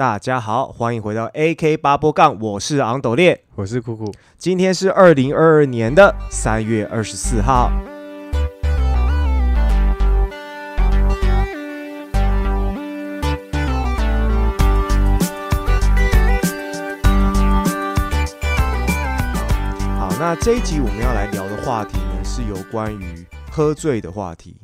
[0.00, 4.10] 大家好，欢迎回到 AK 八波杠，我是昂斗烈，我是酷酷。
[4.38, 7.70] 今天是二零二二年的三月二十四号。
[19.98, 24.56] 好，那这一集我们要来聊的话题呢，是有关于喝醉的话题。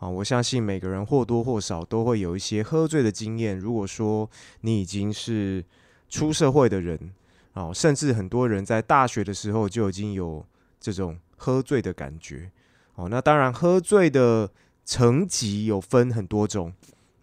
[0.00, 3.58] 啊，我相信每个人或多或少都会有一些喝醉的经验。
[3.58, 4.28] 如果说
[4.62, 5.62] 你已经是
[6.08, 6.98] 出社会的人，
[7.52, 10.44] 哦，甚至很多人在大学的时候就已经有
[10.80, 12.50] 这种喝醉的感觉。
[12.94, 14.50] 哦，那当然，喝醉的
[14.86, 16.72] 层级有分很多种。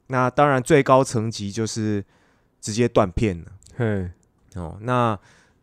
[0.07, 2.05] 那当然，最高层级就是
[2.61, 3.51] 直接断片了。
[3.75, 4.07] 嘿，
[4.53, 5.17] 哦，那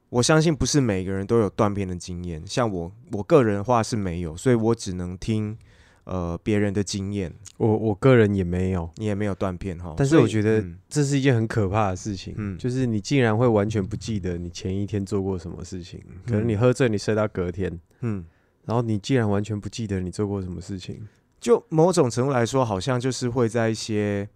[0.09, 2.45] 我相信不是每个人都有断片的经验。
[2.45, 5.56] 像我，我个人的话是没有，所以我只能听。
[6.04, 9.95] 呃，别人的经验，我我个人也没有，你也没有断片哈。
[9.96, 18.23] 但是我觉得这是一件很可怕的事情，嗯，就是你竟然会完全不记得你前一天做过什么事情，可能你喝醉，你睡到隔天，嗯，
[18.66, 21.09] 然后你竟然完全不记得你做过什么事情，
[21.40, 24.29] 就某种程度来说，好像就是会在一些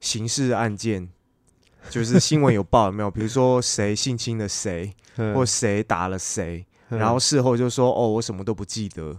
[0.00, 1.08] 刑事案件，
[1.88, 3.10] 就是新闻有报有没有？
[3.10, 4.92] 比如说谁性侵了谁，
[5.34, 9.18] 或谁打了谁，然后事后就说哦，我什么都不记得，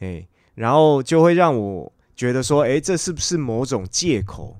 [0.00, 0.26] 哎。
[0.54, 4.56] 然后就会让我觉得说，哎，这是不是某种借口？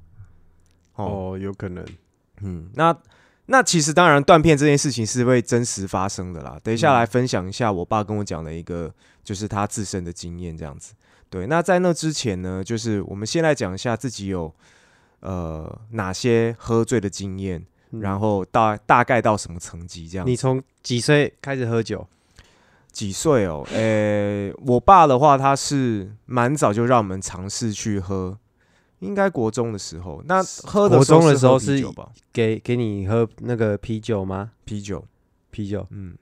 [0.94, 1.84] 哦，有可能。
[2.42, 2.96] 嗯，那
[3.46, 6.58] 那其实当然断片这件事情是会真实发生的啦。
[6.62, 8.92] 等一下来分享一下我爸跟我讲的一个，
[9.22, 10.94] 就是他自身的经验这样子。
[11.30, 14.52] 对，那在那之前呢，就是我们先来讲一下自己有
[15.20, 20.26] 呃哪些喝醉的经验，然后大大概到什么层级这样。
[20.26, 22.06] 你从几岁开始喝酒？
[22.94, 23.66] 几岁哦？
[23.74, 28.38] 呃，我爸的话，他是蛮早就让我们尝试去喝，
[29.00, 30.22] 应该国中的时候。
[30.26, 31.84] 那喝国中的时候是
[32.32, 34.52] 给给你喝那个啤酒吗？
[34.64, 35.04] 啤酒，
[35.50, 35.86] 啤酒。
[35.90, 36.16] 嗯。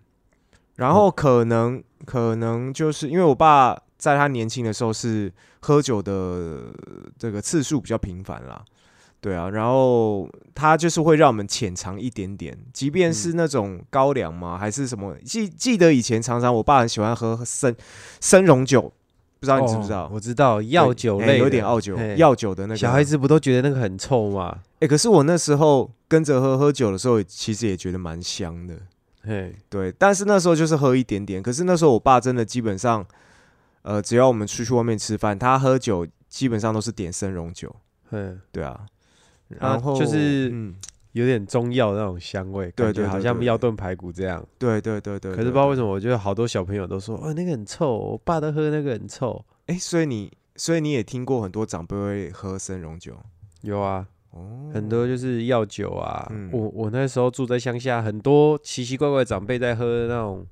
[0.77, 5.31] 然后可能可能就是因为我爸在他年轻的时候是
[5.61, 6.73] 喝酒的
[7.19, 8.65] 这个次数比较频繁啦。
[9.23, 15.15] 对啊，然后他就是会让我们浅尝一点点，即便是那种高粱嘛，还是什么？
[15.25, 17.73] 记记得以前常常我爸很喜欢喝生
[18.21, 18.93] 生溶酒，
[19.39, 20.11] 不知道你知不知道？
[20.13, 22.77] 我知道药酒类，有点澳酒药酒的那个。
[22.77, 24.59] 小孩子不都觉得那个很臭吗？
[24.81, 28.75] 哎，可是我那时候跟着喝喝酒的时候，其实也觉得蛮香的。
[29.23, 31.41] 嘿，对，但是那时候就是喝一点点。
[31.41, 33.07] 可是那时候我爸真的基本上，
[33.83, 37.73] 呃，只要我们出去外面吃饭，他喝酒基本上都是点生溶酒。
[38.11, 38.81] 嗯，对啊。
[39.61, 40.53] 然后就是
[41.13, 44.43] 有点中药那种香味，感觉好像药炖排骨这样。
[44.59, 45.33] 对对对对。
[45.33, 49.45] 可是不知道为什么，我觉得好多小朋友都说，哦，那个很臭，我爸都喝那个很臭。
[49.67, 53.15] 哎，所以你，所以你也听过很多长辈会喝生荣酒？
[53.61, 56.33] 有啊，哦，很多就是药酒啊。
[56.51, 60.47] 我我那时候住在乡下，很多奇奇怪怪长辈在喝那种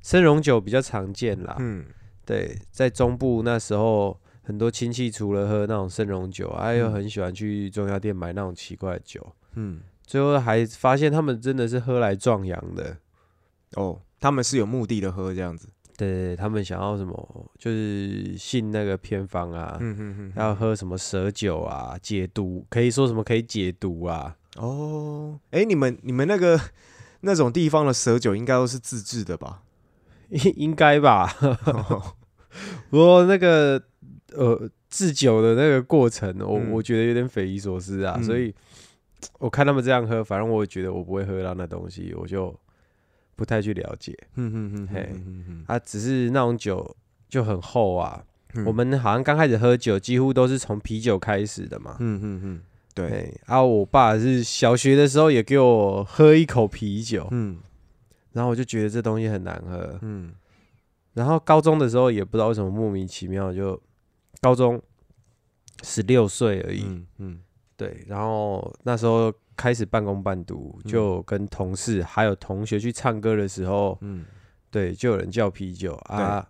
[0.00, 1.56] 生荣酒比较常见啦。
[1.58, 1.84] 嗯，
[2.24, 4.18] 对，在中部那时候。
[4.50, 9.24] 很多亲戚除了喝那种生荣酒，还有很喜欢去中药店买那种奇怪的酒。
[9.54, 12.96] 嗯，最后还发现他们真的是喝来壮阳的。
[13.76, 15.68] 哦，他们是有目的的喝这样子。
[15.96, 19.78] 对，他们想要什么，就是信那个偏方啊。
[19.80, 20.32] 嗯。
[20.34, 24.34] 要喝什么蛇酒啊，解毒，可以说什么可以解毒啊。
[24.56, 26.60] 哦，哎，你们你们那个
[27.20, 29.62] 那种地方的蛇酒应该都是自制的吧？
[30.30, 31.32] 应 应该吧。
[32.90, 33.80] 不过那个。
[34.36, 38.54] 呃，制酒的那个过程，我我觉得有点匪夷所思啊，所以
[39.38, 42.54] 我看他们这样喝，反正我觉得我不会喝到那东西，我就
[43.36, 44.16] 不太去了解。
[44.36, 45.10] 嗯嗯嗯，嘿，
[45.66, 46.96] 啊只是那种酒
[47.28, 48.24] 就很厚啊。
[48.66, 51.96] 我们好像刚开始喝酒，几乎都是从啤酒开始的嘛。
[52.00, 52.60] 嗯嗯嗯，
[52.94, 53.32] 对。
[53.46, 57.58] 然后我爸是小学的时候也给我喝一口啤酒，嗯，
[58.32, 60.32] 然后我就觉得这东西很难喝，嗯。
[61.14, 63.80] 然后高中的时候也不知道为什么莫名其妙就。
[64.40, 64.80] 高中
[65.82, 66.84] 十六岁而已，
[67.18, 67.40] 嗯，
[67.76, 74.24] 对，然后那时候开始半工半读，就跟同事还有同学去唱歌的时候，嗯，
[74.70, 76.48] 对，就有人叫啤酒啊，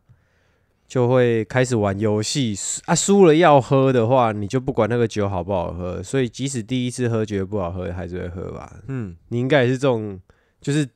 [0.87, 2.55] 就会开始玩游戏
[2.87, 10.21] 啊，输了要喝的话，你就不管那个酒好不好喝，所以即使第一次喝觉得不好喝，还是会喝吧，嗯，你应该也是这种，
[10.61, 10.89] 就是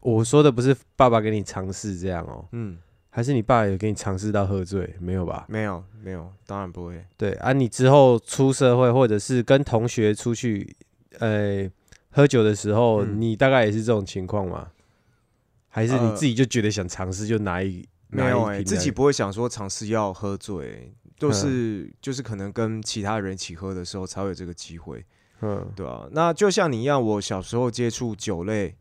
[0.00, 2.78] 我说的不是爸爸给你尝试这样哦，嗯。
[3.14, 5.44] 还是你爸有给你尝试到喝醉没有吧？
[5.46, 7.04] 没有，没有，当然不会。
[7.18, 10.74] 对啊，你之后出社会或者是跟同学出去，
[11.18, 11.70] 呃，
[12.10, 14.70] 喝酒的时候，你大概也是这种情况吗？
[15.68, 25.04] 还是你自己就觉得想尝试就拿一没有哎，自己不会想说尝试要喝醉，就是就是可能跟其他人一起喝的时候才有这个机会。
[25.42, 28.74] 嗯对啊，那就像你一样，我小时候接触酒类，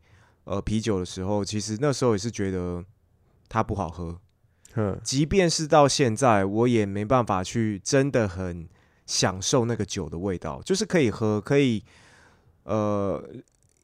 [0.46, 2.82] 呃，啤酒的时候，其实那时候也是觉得
[3.52, 4.18] 它不好喝，
[4.76, 4.98] 嗯。
[5.04, 8.66] 即便是到现在，我也没办法去真的很
[9.06, 11.84] 享受那个酒的味道，就是可以喝，可以
[12.64, 13.22] 呃，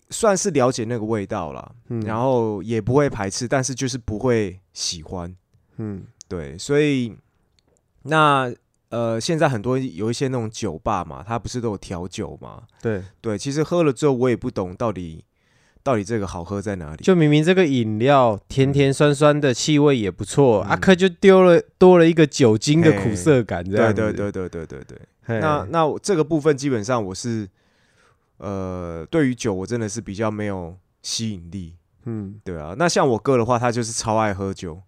[0.09, 1.99] 算是了解那个味道啦，嗯。
[2.01, 5.35] 然后也不会排斥，但是就是不会喜欢。
[5.75, 6.05] 嗯。
[6.29, 7.13] 对，所以
[8.03, 8.49] 那
[8.89, 12.63] 呃，现在很多有一些那种酒吧嘛，它不是都有调酒嘛？
[12.81, 15.25] 对，对，其实喝了之后，我也不懂到底
[15.87, 16.97] 到底这个好喝在哪里。
[16.97, 25.39] 就明明这个饮料甜甜酸酸的，气味也不错，嗯阿克就丢了多了一个酒精的苦涩感，这对样子对对对对对对。
[25.39, 27.47] 那那这个部分基本上我是
[28.39, 31.75] 呃，对于酒我真的是比较没有吸引力。
[32.03, 34.81] 嗯对啊，那像我哥的话，他就是超爱喝酒。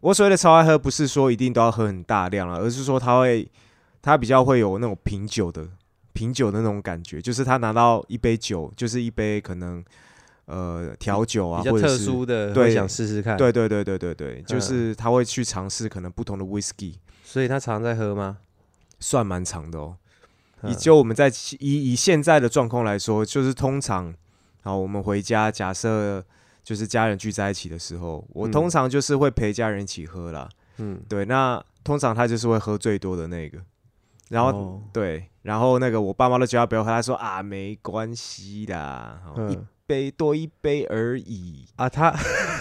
[0.00, 3.50] 我所谓的超爱喝，不是说一定都要喝很大量了，而是说他会，
[4.02, 5.66] 他比较会有那种品酒的
[6.12, 9.84] 品酒的那种感觉，就是他拿到一杯酒，就是一杯可能
[10.46, 16.94] 呃调酒啊，比较特或者是殊的，对想试试看。，对对对对对对，就嗯是他会去尝试可能不同的 whisky，
[17.24, 18.38] 所以他常在喝吗？
[18.98, 19.96] 算蛮长的哦。
[20.62, 24.14] 以嗯就我们在以以现在的状况来说，就是通常，
[24.62, 26.24] 好，我们回家，假设
[26.64, 30.48] 就是家人聚在一起的时候，我嗯通常就是会陪家人一起喝啦。
[30.78, 33.58] 嗯，对，那通常他就是会喝最多的那个，
[34.30, 39.20] 然后、哦对，然后那个我爸妈都叫他不要喝，他说啊没关系的，
[39.86, 42.10] 杯多一杯而已，啊，他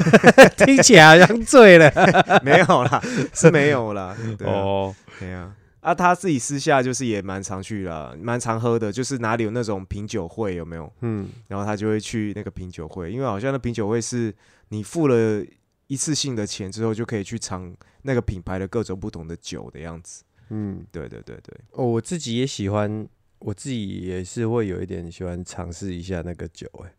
[0.58, 1.92] 听起来好像醉了。
[2.44, 3.02] 没有啦，
[3.34, 5.56] 是没有啦，对啊，哦，对啊。
[5.82, 10.92] 啊，他自己私下就是也蛮常去啦，蛮常喝的，就是哪里有那种品酒会有没有？
[11.02, 14.34] 嗯，然后他就会去那个品酒会，因为好像那品酒会是
[14.70, 15.46] 你付了
[15.86, 20.24] 一次性的钱之后，就可以去尝那个品牌的各种不同的酒的样子。
[20.50, 23.08] 嗯，对对对对，哦，我自己也喜欢，
[23.38, 26.92] 我自己也是会有一点喜欢尝试一下那个酒、欸，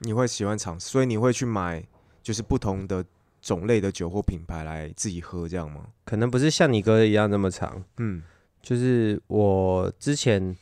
[0.00, 1.82] 你会喜欢尝试，所以你会去买
[2.22, 3.04] 就是不同的
[3.40, 5.86] 种类的酒或品牌来自己喝，这样吗？
[6.04, 8.22] 可能不是像你哥一样那么长，嗯
[8.62, 10.54] 就是我之前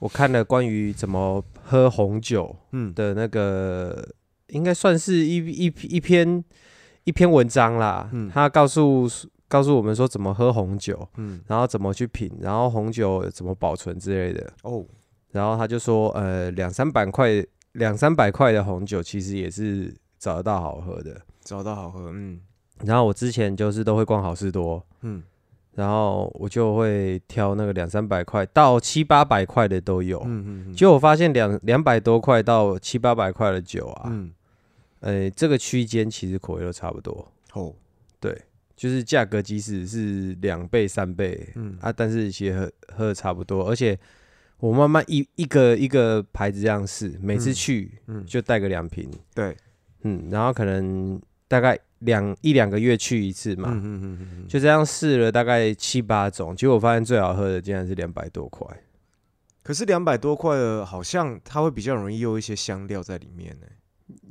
[0.00, 4.08] 我看了关于怎么喝红酒嗯的那个，
[4.48, 6.44] 应该算是一一一篇
[7.04, 8.08] 一篇文章啦。
[8.12, 9.08] 嗯他告诉
[9.46, 14.52] 告诉我们说怎么喝红酒，嗯，然后怎么去品，然后红酒怎么保存之类的。
[14.62, 14.84] 哦，
[15.30, 17.28] 然后他就说，呃，两三百块
[17.72, 21.20] 两三百块的红酒其实也是找得到好喝的。
[21.42, 22.40] 找到好喝，嗯
[22.84, 25.22] 然后我之前就是都会逛好事多，嗯
[25.74, 30.20] 然后我就会挑那个两三百块到七八百块的都有。
[30.26, 34.32] 嗯嗯嗯，结果我发现两两百多块到七八百块的酒啊，嗯
[35.00, 37.74] 呃，这个区间其实口味都差不多，哦，
[38.20, 38.36] 对，
[38.76, 43.98] 就是价格即使是两倍三倍嗯啊，但是其实喝喝的差不多，而且
[44.62, 49.56] 我慢慢一一个一个牌子这样试，每次嗯去嗯，就带个两瓶，对，
[50.02, 58.64] 嗯，然后可能大概两一两个月去一次嘛，嗯嗯嗯嗯嗯，就这样试了大概七八种，结果我发现最好喝的竟然是两百多块。
[59.64, 63.66] 可是两百多块的，好像它会比较容易有一些香料在里面呢，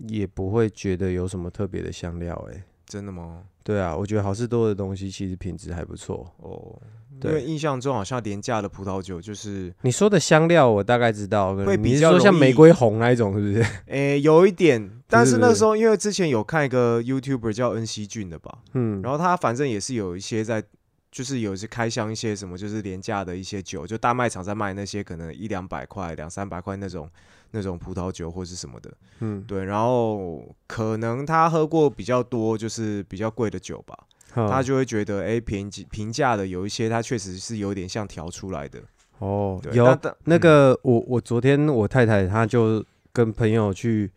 [0.07, 3.43] 也不会觉得有什么特别的香料、欸，真的吗？
[3.65, 6.33] 对啊，我觉得好事多的东西其实品质还不错。
[6.37, 6.81] 哦，
[7.29, 7.33] 因对。
[7.33, 13.65] 为印象中好像廉价的葡萄酒就是，你说的香料我大概知道，会比较像玫瑰红那一种，是不是？
[13.87, 15.37] 诶、有一点，但是。
[15.37, 20.63] 那时候因为之前有看一个 YouTuber 叫恩熙俊的吧，嗯，然后他反正也是有一些在，
[21.11, 27.09] 就是有一些开箱一些什么，就是廉价的一些酒，就大卖场在卖那些可能一两百块、两三百块那种
[27.51, 33.97] 那种葡萄酒或是什么的，嗯，对，然后可能他喝过比较多，就是比较贵的酒吧，
[34.33, 38.79] 他他就会觉得，哎、欸，评评价的有一些，它确实是有点像调出来的，
[39.19, 40.39] 哦，有但但那嗯。
[40.39, 44.09] 个我我昨天我太太她就跟朋友去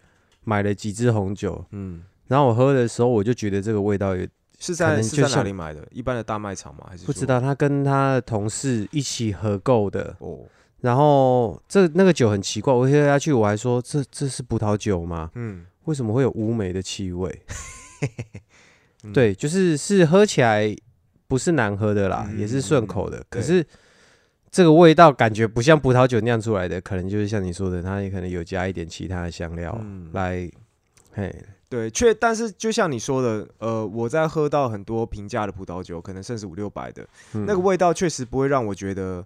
[0.45, 4.29] 买了几支红酒，嗯，然后我喝的时候我就觉得这个味道也
[4.59, 5.87] 是在是在哪里买的？
[5.91, 6.87] 一般的大卖场吗？
[6.89, 10.39] 还是不知道，他跟他的同事一起合购的，哦，
[10.81, 15.31] 然后这那个酒很奇怪，我喝下去我还说这这是葡萄酒吗？
[15.35, 17.43] 嗯，为什么会有乌梅的气味？
[19.05, 20.75] 嗯，对，就是是喝起来
[21.29, 23.25] 不是难喝的啦，嗯也是顺口的。
[23.29, 23.65] 可是
[24.51, 30.11] 这个味道感觉不像葡萄酒酿出来的，可能就是像你说的，它也可能有加一点其他的香料嗯。
[30.13, 30.51] 来，
[31.13, 31.35] 嘿，
[31.69, 37.45] 对，确，但是就像你说的，呃，我在喝到很多平价的葡萄酒，可能甚至五六百的，嗯。
[37.47, 39.25] 那个味道确实不会让我觉得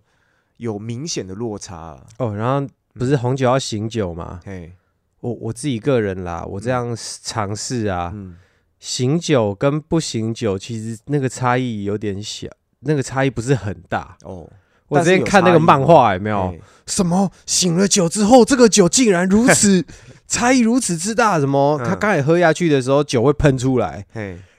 [0.56, 2.06] 有明显的落差啊。
[2.18, 4.40] 哦，然后不是红酒要醒酒吗？
[4.44, 4.72] 嘿，
[5.20, 8.36] 我我自己个人啦，我这样尝试啊，嗯，
[8.80, 12.48] 醒酒跟不醒酒其实那个差异有点小，
[12.80, 14.16] 那个差异不是很大。
[14.22, 14.48] 哦，
[14.88, 16.54] 我之前看那个漫画有没有？
[16.86, 19.84] 什么醒了酒之后，这个酒竟然如此
[20.26, 21.38] 差异如此之大？
[21.38, 21.78] 什么？
[21.84, 24.06] 他刚才喝下去的时候，酒会喷出来。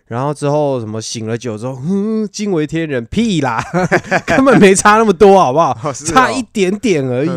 [0.05, 3.05] 然后之后什么醒了酒之后，嗯，惊为天人？
[3.05, 3.63] 屁啦，
[4.25, 5.93] 根本没差那么多，好不好？
[5.93, 7.29] 差一点点而已。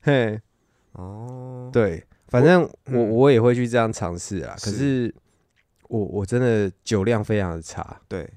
[0.00, 0.40] 嘿，
[0.92, 4.56] 哦，对，反正我我也会去这样尝试啊。
[4.60, 5.14] 可是
[5.88, 8.00] 我我真的酒量非常的差。
[8.06, 8.30] 对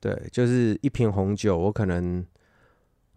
[0.00, 2.24] 对，就是一瓶红酒，我可能。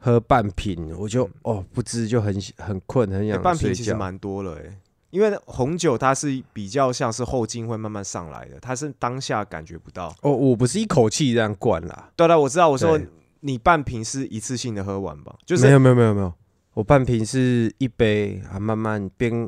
[0.03, 4.75] 喝半瓶我就哦不知就很很困很想半瓶其实蛮多了哎，
[5.11, 10.11] 因为红酒它是比较像是后劲会慢慢上来的，它是当下感觉不到。
[10.23, 12.09] 哦，我不是一口气这样灌啦。
[12.15, 12.67] 对了，我知道。
[12.67, 12.99] 我说
[13.41, 15.35] 你半瓶是一次性的喝完吧？
[15.45, 16.33] 就是没有没有没有没有，
[16.73, 19.47] 我半瓶是一杯啊，慢慢边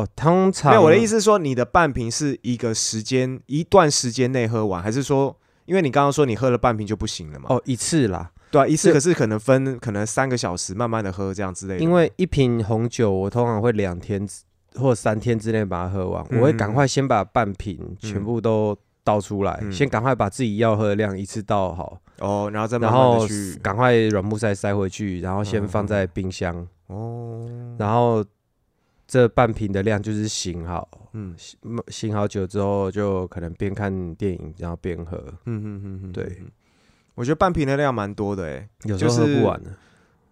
[0.00, 0.08] 哦。
[0.16, 7.46] 通常没有我的意思是说，你的半瓶是一个时间一段时间内喝完，还是说因为你刚刚说你喝了半瓶就不行了嘛？
[7.50, 8.30] 哦，一次啦。
[8.50, 11.80] 对啊，一次可是可能分可能三个小时，慢慢的喝这样之类的。
[11.80, 14.26] 因为一瓶红酒，我通常会两天
[14.74, 16.24] 或三天之内把它喝完。
[16.32, 22.00] 我会赶快先把半瓶全部都倒出来，先赶快把自己要喝的量一次倒好。
[22.18, 26.66] 哦，然后再慢慢去赶快软木塞塞回去，然后先放在冰箱。
[26.88, 27.46] 哦，
[27.78, 28.24] 然后
[29.10, 31.34] 这半瓶的量就是醒好，嗯，
[31.88, 35.16] 醒好酒之后就可能边看电影然后边喝。
[35.46, 36.44] 嗯嗯嗯嗯，对。
[37.16, 39.72] 我觉得半瓶的量蛮多的哎，有时候喝不完的。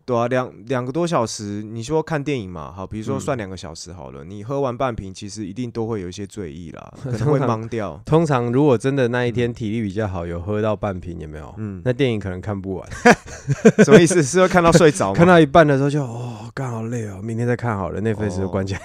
[0.09, 2.73] 对啊，两两个多小时，你说看电影嘛？
[2.73, 8.01] 好，比如说算两个小时好了，你喝完半瓶，其实一定都会有一一些醉意啦， 可能会懵掉。
[8.07, 11.55] 通常如果真的那一天体力比较好，有喝到半瓶，有没有？
[11.59, 12.89] 嗯，那电影可能看不完。
[13.85, 14.23] 什么意思？
[14.23, 15.13] 是会看到睡着？
[15.13, 18.81] 看到一半的时候就哦，刚好累哦，明天再看好了，那费时关起来。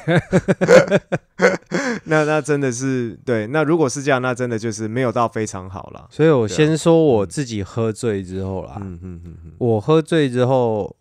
[2.04, 3.48] 那那真的是对。
[3.48, 6.06] 那如果是这样，那真的就是没有到非常好了。
[6.10, 8.74] 所以我先说我自己喝醉之后啦。
[8.82, 10.94] 嗯嗯嗯嗯，我喝醉之后。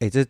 [0.00, 0.24] 哎，这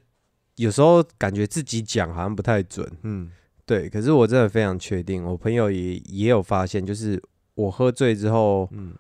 [0.57, 3.31] 有时候感觉自己讲好像不太准，嗯，
[3.65, 3.89] 对。
[3.89, 7.23] 可是我真的非常确定，我朋友也也有发现，就是
[7.55, 8.95] 我喝醉之后，嗯，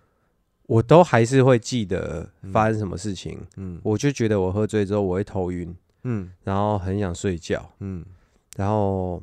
[0.66, 8.04] 我都还是会记得发生什么事情，嗯，我就觉得我喝醉之后我会头晕，嗯，然后很想睡觉，嗯，
[8.56, 9.23] 然后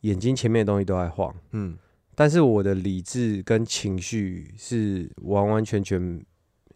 [0.00, 1.76] 眼睛前面的东西都在晃，嗯，
[2.14, 6.00] 但是我的理智跟情绪是完完全全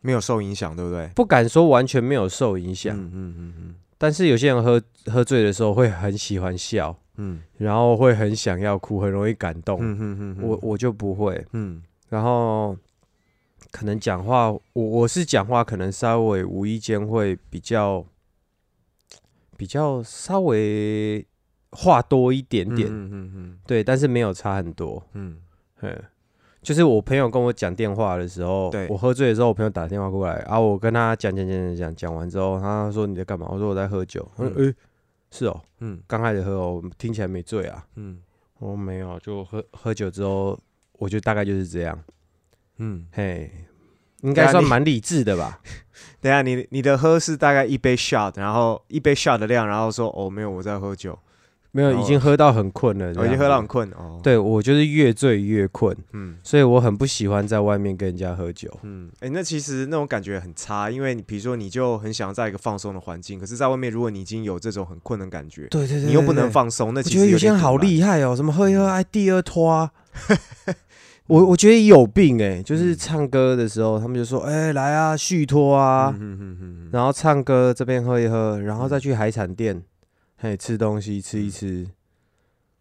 [0.00, 1.09] 没有受影响，对不对？
[1.14, 3.75] 不敢说完全没有受影响，嗯嗯嗯嗯。
[4.02, 12.76] 但是有些人喝喝醉的时候会很喜欢笑，嗯，然后会很想要哭，很容易感动，嗯嗯嗯，我我就不会，嗯，然后
[13.71, 18.04] 可能讲话，我我是讲话可能稍微无意间会比较
[19.56, 21.25] 比较稍微
[21.71, 25.37] 话多一点点，嗯嗯嗯，对，但是没有差很多，嗯，
[25.76, 25.97] 嘿。
[26.62, 33.49] 就是我朋友跟我讲电话的时候，我喝醉的时候，我朋友打电话过来，啊，我跟他讲讲讲讲讲，讲完之后，他说你在干嘛？
[33.50, 34.26] 我说我在喝酒。
[34.37, 34.73] 他说诶，
[35.31, 38.21] 是哦，嗯，刚开始喝哦，听起来没醉啊，嗯，
[38.61, 40.57] 我说没有，就喝喝酒之后，
[40.99, 41.99] 我觉得大概就是这样，
[42.78, 43.50] 嗯，嘿，
[44.21, 45.61] 应该算蛮理智的吧？
[46.21, 51.19] 等下你你的喝是大概一杯 shot，然后一杯 shot 的量，然后说哦没有我在喝酒。
[51.75, 53.12] 没有，已经喝到很困了。
[53.17, 54.21] 我已经喝到很困哦。
[54.23, 58.69] 对我就是越醉越困，嗯，所以我很不喜欢在外面跟人家喝酒。
[58.83, 69.91] 嗯，哎，那其实那种感觉很差，因为你比如说你就很想在一个放松的环境，可是在外面如果你已经有这种很困的感觉，对对对，你又不能放松，那我觉得有些人好厉害哦，什么喝一喝哎第二拖，
[71.29, 79.83] 我我觉得有病哎，就是唱歌的时候他们就说哎来啊续托啊，嗯哼哼然后唱歌这边喝一喝，然后再去海产店。
[80.42, 81.87] 嘿，吃东西吃一吃，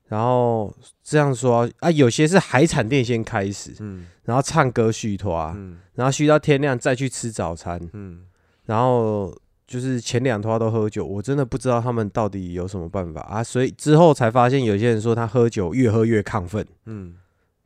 [0.08, 8.26] 然后这样说啊，有些是海产店先开始，嗯，然后唱歌续拖，嗯，然后续到天亮再去吃早餐，嗯，
[8.66, 9.32] 然后
[9.68, 17.14] 就是前两拖都喝酒，我真的不知道他们到底有什么办法啊，所以之后才发现有些人说他喝酒越喝越亢奋，嗯，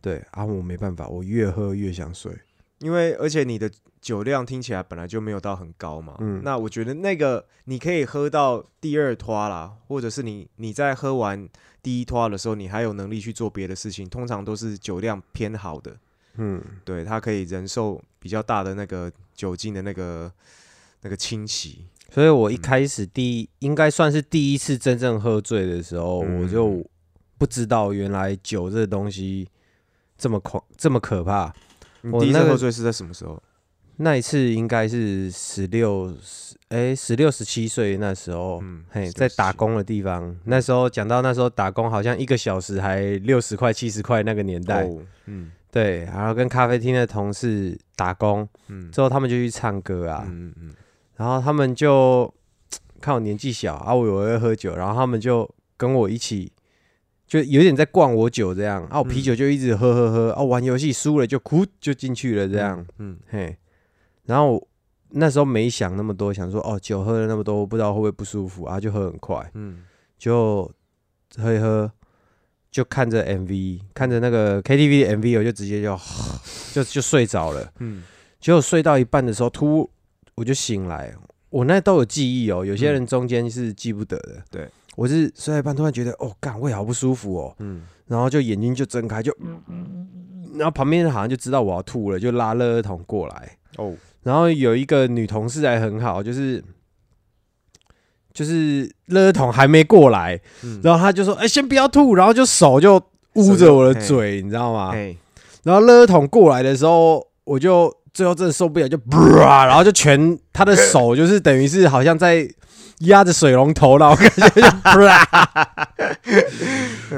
[0.02, 2.34] 对啊，我没办法，我越喝越想睡。
[2.86, 3.68] 因为而且你的
[4.00, 11.50] 酒量听起来本来就没有到很高嘛，嗯，那我觉得那个你可以喝到第二拖啦，或者是你你在喝完
[11.82, 15.98] 第一拖的时候，你还有能力去做别的事情，通常都是酒量偏好的，
[16.36, 20.32] 嗯，对，他可以忍受比较大的那个酒精的那个
[21.02, 21.88] 那个侵袭。
[22.12, 26.86] 所以我一开始第一应该算是第一次真正喝醉的时候，我就
[27.40, 29.50] 不知道原来酒这东西
[30.16, 31.52] 这么狂这么可怕。
[32.12, 33.42] 你第一次喝醉是在什么时候？
[33.98, 40.36] 那一次应该是十六十哎十六十七岁那时候，嗯嘿，在打工的地方。
[40.44, 44.86] 那时候讲到那时候打工，好像一个小时还六十块七十块那个年代，
[45.28, 46.04] 嗯，对。
[46.04, 50.76] 然后跟咖啡厅的同事打工，嗯，之后他们就去唱歌啊，嗯嗯，
[51.16, 52.34] 然后他们就
[53.00, 56.52] 看我年纪小啊，我有会喝酒，然后他们就跟我一起，
[57.28, 63.58] 就有点在灌我酒这样啊，我啤酒就一直喝喝喝啊，玩游戏输了就哭就进去了这样，嗯嘿，
[64.26, 64.66] 然后
[65.10, 69.84] 那时候没想那么多，想说哦酒喝了那么多，不知道会不会不舒服啊，就喝很快，嗯。
[70.18, 70.72] 就
[71.38, 71.92] 喝一喝，
[72.72, 76.00] 就看着 MV，看着那个 KTV 的 MV，我就直接就
[76.74, 77.70] 就就睡着了。
[77.80, 78.04] 嗯。
[78.40, 79.88] 结果睡到一半的时候，突
[80.36, 81.14] 我就醒来，
[81.50, 82.66] 我那都有记忆哦。
[82.66, 84.42] 有些人中间是记不得的。
[84.50, 89.36] 对，我是睡到一半，突然觉得哦，干胃好不舒服哦，嗯然后就眼睛就睁开，就，
[90.58, 93.58] 然后旁边好像就知道我要吐了，就拉热桶过来。
[93.78, 96.64] 哦然后有一个女同事还很好，就是
[98.34, 103.00] 就是热桶还没过来，嗯，然后她就说：“哎、先不要吐。”然后就手就
[103.36, 104.92] 捂着我的嘴，你知道吗？
[104.92, 105.16] 嘿
[105.64, 108.98] 然后热桶过来的时候，我就最后真的受不了，就
[109.38, 112.48] 然后就全他的手就是等于是好像在
[113.00, 114.62] 压着水龙头了，我感觉就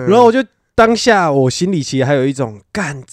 [0.08, 3.04] 然后我就当下我心里其实还有一种干，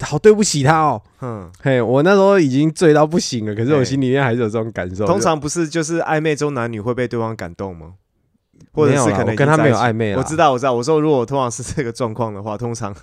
[0.00, 1.02] 好对不起他哦。
[1.22, 5.04] 嗯，嘿，我那时候已经醉到不行了，可是我心里面还是有这种感受。
[5.04, 7.94] 通常不是就是暧昧中男女会被对方感动吗？
[8.72, 10.18] 或者是可能跟他没有暧昧啦。
[10.18, 10.72] 我知道，我知道。
[10.72, 12.94] 我说如果通常是这个状况的话，通 常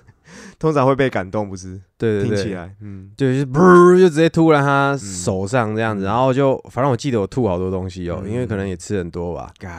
[0.59, 1.79] 通常会被感动，不是？
[1.97, 3.11] 对对对，听起来，嗯。
[3.17, 6.05] 对，就噗就直接吐在他手上这样子，嗯。
[6.05, 8.31] 然后就反正我记得我吐好多东西哦，嗯。
[8.31, 9.71] 因为可能也吃很多吧，干，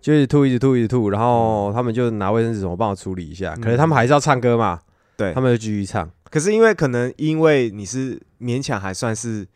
[0.00, 3.60] 就一直吐一直吐一直吐，然后他们就拿卫生纸什么帮我处理一下，嗯。
[3.60, 4.80] 可是他们还是要唱歌嘛，
[5.16, 5.32] 对。
[5.32, 5.40] 他。
[5.40, 9.46] 们就继续唱，可是因为可能因为你是勉强还算是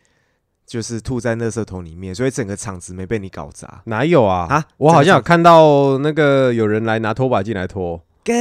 [0.69, 3.81] 就是吐在垃圾桶里面，所以整个场子没被你搞砸。
[3.85, 4.45] 哪有啊？
[4.47, 4.63] 啊？
[4.77, 8.31] 我好像有看到那个有人来拿拖把进来拖，可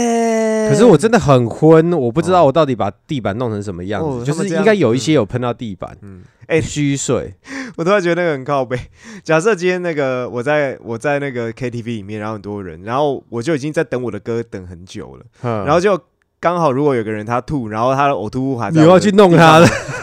[0.69, 7.35] 可是我真的很昏，我不知道我到底把地板弄成什么样子，就是应该有一些有喷到地板，嗯，哎虚水，
[7.77, 8.79] 我突然觉得那个很靠背。
[9.25, 15.99] 假设今天那个我在我在那个 KTV 里面，然后很多人，然后我就已经在等我的歌等很久了，然然后就
[16.39, 19.59] 刚好如果有个人他吐，然后他的呕吐物还在要去弄他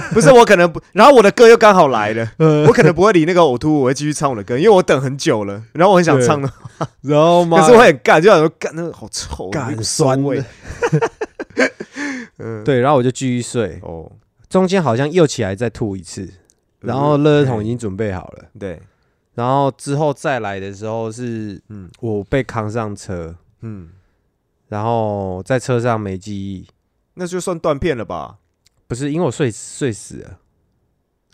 [0.14, 2.66] 不是我可能不，然后我的歌又刚好来了，呃。
[2.68, 6.50] 我可能不会理那个呕吐，我会继续唱我的歌，因为我等很久了，然后我很想唱的，
[7.02, 10.44] 然后嘛可是我很干，就想说干那个好臭，干那个酸味，
[12.40, 14.12] 嗯，对，然后我就继续睡，哦，
[14.50, 16.28] 中间好像又起来再吐一次，
[16.80, 18.82] 然后垃圾桶已经准备好了，对，
[19.36, 21.90] 然后之后再来的时候是嗯。
[22.00, 23.90] 我被扛上车，嗯，
[24.68, 26.68] 然后在车上没记忆，
[27.16, 28.38] 那就算断片了吧？
[28.88, 30.40] 不是因为我睡睡死了，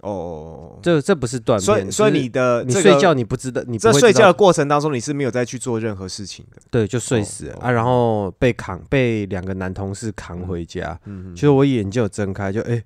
[0.01, 4.07] 哦，这这不是断片，所以你的你睡这个觉你不知道，你不这会知道。
[4.07, 6.61] 睡觉的过程当中，你是没有再去做任何事情的。
[6.69, 7.55] 对就睡哦死了。
[7.55, 12.81] 哦啊，然后被扛被两个男同事扛回家，嗯其实我眼睛有睁开，就哎、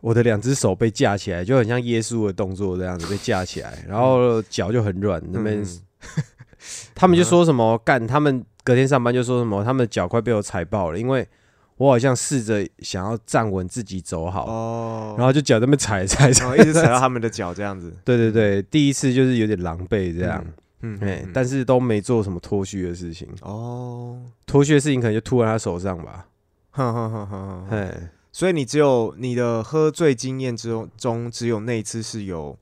[0.00, 5.80] 我的两只手被架起来，就很像耶稣的动作这样子被架起来， 然后脚就很软，那边、嗯。
[6.94, 11.26] 他们就说什么干，他们隔天上班就说什么，他们的脚快被我踩爆了，因为
[11.78, 17.90] 我好像试着想要站稳自己走好，哦，然后就脚在那边踩踩踩，然后一直踩到他们的脚这样子。
[18.04, 20.44] 对对对，第一次就是有点狼狈这样，
[20.82, 26.26] 嗯，哎、嗯但是都没做什么脱序的事情，哦，脱序的事情可能就吐在他手上吧，
[26.72, 32.58] 哼哼哼哼哼，哎，所以你只有你的喝醉经验之中中只有那一次是有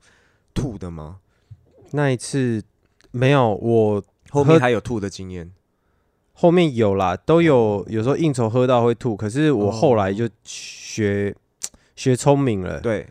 [0.55, 1.19] 吐的吗？
[1.93, 2.63] 那一次
[3.11, 4.03] 没有我。
[4.29, 5.51] 后面还有吐的经验？
[6.39, 11.35] 后面有啦，都有，有时候应酬喝到会吐，可是我后来就学
[11.97, 12.79] 学聪明了。
[12.81, 13.07] 对，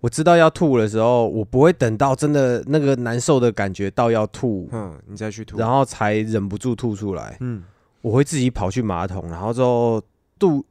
[0.00, 7.36] 我知道要吐的时候，我不会等到真的那个难受的感觉到要吐，嗯，你再去吐，然后才忍不住吐出来。
[7.40, 7.62] 嗯，
[8.02, 10.02] 我会自己跑去马桶，然后之后
[10.38, 10.64] 肚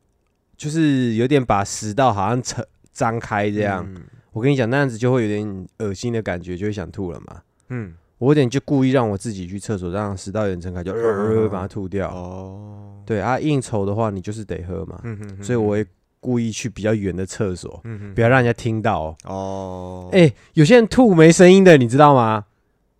[0.56, 2.64] 就是有点把食道好像撑
[2.94, 3.84] 张开这样。
[3.88, 4.02] 嗯
[4.36, 7.42] 我跟你讲，那样子就会有点恶心的感觉，就会想吐了嘛。
[7.70, 12.10] 嗯，我有点就故意让我自己去厕所，让食道有点撑开，就、呃、把它吐掉。
[12.10, 15.86] 哦，对啊，应酬的话你就是得喝嘛，嗯哼哼所以我会
[16.20, 17.84] 故意去比较远的厕所，
[18.16, 19.16] 不要让人家听到哦。
[19.26, 22.46] 哦，哎、有些人吐没声音的，你知道吗？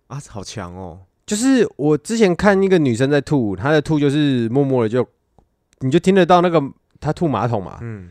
[0.06, 5.04] 啊，好强哦，就是我之前看一个女生在吐，她的吐就是默默的就，
[5.80, 6.62] 你就听得到那个
[7.00, 8.10] 她吐马桶嘛，嗯，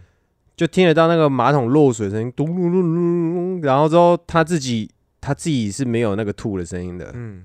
[0.57, 4.91] 就听得到那个马桶漏水声音，咚咚咚咚咚，然后之后她自己
[5.25, 7.09] 她自己是没有那个吐的声音的。
[7.15, 7.43] 嗯，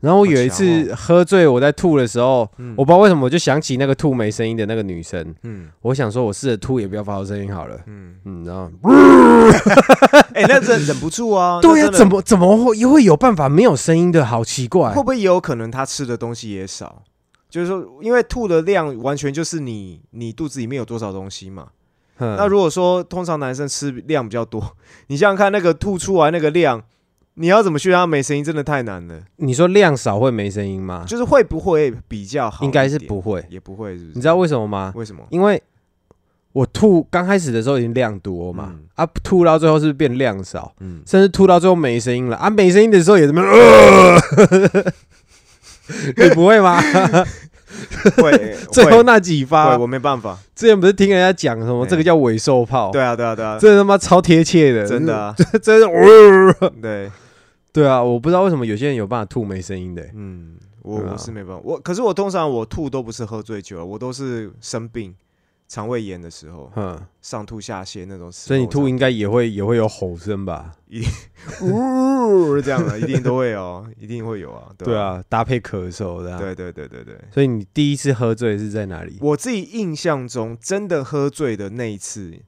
[0.00, 7.80] 然后我有一次喝醉，我在吐的时候，嗯我不知道为什么我就想起那个吐没声音的那个女生，嗯我想说我试着吐也不要发出声音好了。
[7.86, 8.70] 嗯，嗯，然后
[10.34, 14.24] 哎，那忍忍不住啊， 对呀、怎么怎么会会有办法没有声音的？
[14.24, 15.02] 好奇怪会。
[15.02, 17.02] 不会也有可能他吃的东西也少？
[17.50, 21.68] 就是说，因为吐的量完全就是你你肚子里面有多少东西嘛。
[22.30, 24.76] 那那如果说通常男生吃量比较多，
[25.08, 26.82] 你想想看，那个吐出来那个量，
[27.34, 29.20] 你要怎么去让它没声音，真的太难了。
[29.36, 31.04] 你说量少会没声音吗？
[31.06, 32.64] 就是会不会比较好？
[32.64, 34.12] 应该是不会，也不会，是不是？
[34.14, 34.92] 你知道为什么吗？
[34.96, 35.22] 为什么？
[35.30, 35.62] 因为
[36.52, 43.42] 我吐刚开始的时候已经量多嘛，嗯啊，吐到最后是不是变量少，嗯，甚至吐到最后没声音了啊，没声音的时候也怎么
[46.16, 46.78] 你不会吗？
[48.22, 50.38] 会 最后那几，发，我没办法。
[50.54, 52.90] 之前不是听人家讲什么哎这个叫尾兽炮？
[52.90, 55.86] 对啊，对啊，对啊，这他妈超贴切的，真的啊，这 真的。
[55.88, 56.70] 呃。
[56.80, 57.10] 对，
[57.72, 65.14] 对啊，我不知道为什么有些人有办法吐没声音的、嗯，我我是没办法，我可是我通常我吐都不是喝醉酒了，我都是生病，
[65.72, 68.30] 肠胃炎的时候，嗯，上吐下泻那种。
[68.30, 70.70] 所以你吐应该也会也会有吼声吧？
[70.88, 71.02] 一
[71.62, 74.70] 呜这样的，一定都会有， 一定会有啊。
[74.76, 77.18] 对，啊，搭配咳嗽的。，对对对对对。
[77.32, 79.16] 所以你第一次喝醉是在哪里？
[79.22, 82.38] 我自己印象中，真的喝醉的那一次，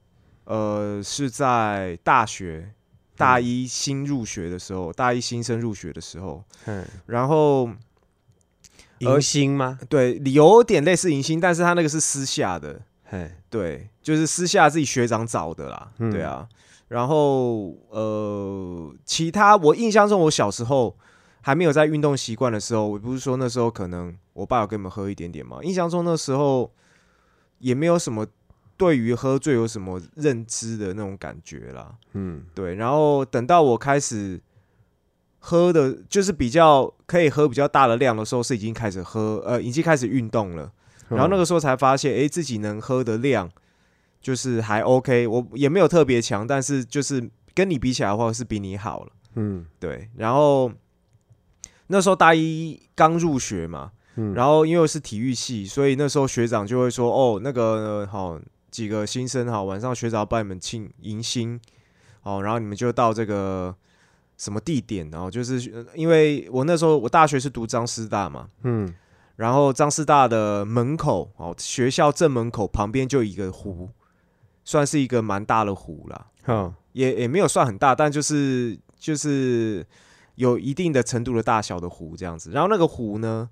[0.43, 2.73] 呃，是在大学
[3.17, 7.71] 大一新入学的时候，大一新生入学的时候，嗯，然后
[8.99, 9.79] 迎新吗？
[9.89, 16.47] 对，有点类似迎新，但是他那个是私下的，嘿，对，就是私下自己学长找的啦，嗯对啊。
[16.87, 20.95] 然后呃，其他我印象中，我小时候
[21.41, 25.59] 还没有在运动习惯的时候，我不是说那时候可能我爸有给我们喝一点点嘛。
[25.63, 26.71] 印象中那时候
[27.59, 28.25] 也没有什么
[28.77, 32.75] 对于喝醉有什么认知的那种感觉啦，嗯对。
[32.75, 34.39] 然后等到我开始
[35.39, 40.71] 喝的，就是比较可以喝比较大的量的时候，是已经开始喝，呃，已经开始运动了。
[41.09, 43.49] 然后那个个时候才发现，哎，自己能喝的量
[44.21, 49.65] 就是还 OK，我也没有特别强，但是就是跟你比起来的话是比你好了，嗯。
[49.79, 50.09] 对。
[50.17, 50.71] 然后
[51.87, 54.33] 那时候大一刚入学嘛，嗯。
[54.33, 58.39] 然后因为是体育系，所以那时候学长就会说，哦，那个好
[58.71, 61.59] 几个新生好，晚上学长要帮你们庆迎新，
[62.23, 63.75] 哦，然后你们就到这个
[64.37, 68.91] 什么地点，然后就是呃因为我那时候我大学是读张师大嘛，嗯
[69.35, 73.89] 然后张师大的门口哦，学校正门口旁边就有一个湖，
[74.63, 79.85] 算是一个蛮大的湖啦，嗯也也没有算很大，但就是就是
[80.35, 82.51] 有一定的程度的大小的湖这样子。
[82.51, 83.49] 然后那个湖呢，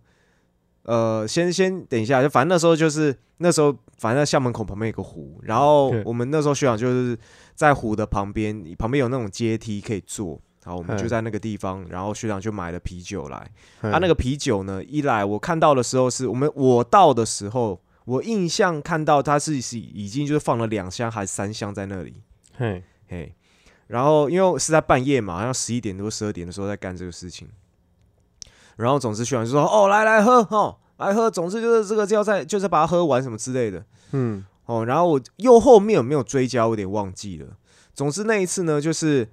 [0.83, 7.17] 呃，先先等一下，就反正那时候就是那时候，反正校门口旁边有个湖，然后我们那时候学长就是
[7.53, 10.41] 在湖的旁边，旁边有那种阶梯可以坐。
[10.63, 22.21] 好，我们就嗯在那个地方，然后学长就买了啤酒来，他他、那个啤酒呢，一来我看到的时候是我们我到的时候，我印象看到他是是已经就是放了两箱还是三箱在那里，
[22.57, 22.83] 嘿。
[23.09, 23.35] 嘿，
[23.87, 27.47] 然后因为是在半夜嘛，好像十一点多十二点的时候在干这个事情，
[28.77, 33.85] 然后总之学长就说哦来来喝哦来喝，总之就是这个就要在就是把它喝完什么之类的。
[34.13, 34.45] 嗯。
[34.65, 37.57] 哦，然后我又后面有没有追加，我有点忘记了。
[37.93, 39.29] 总之那一次呢，就是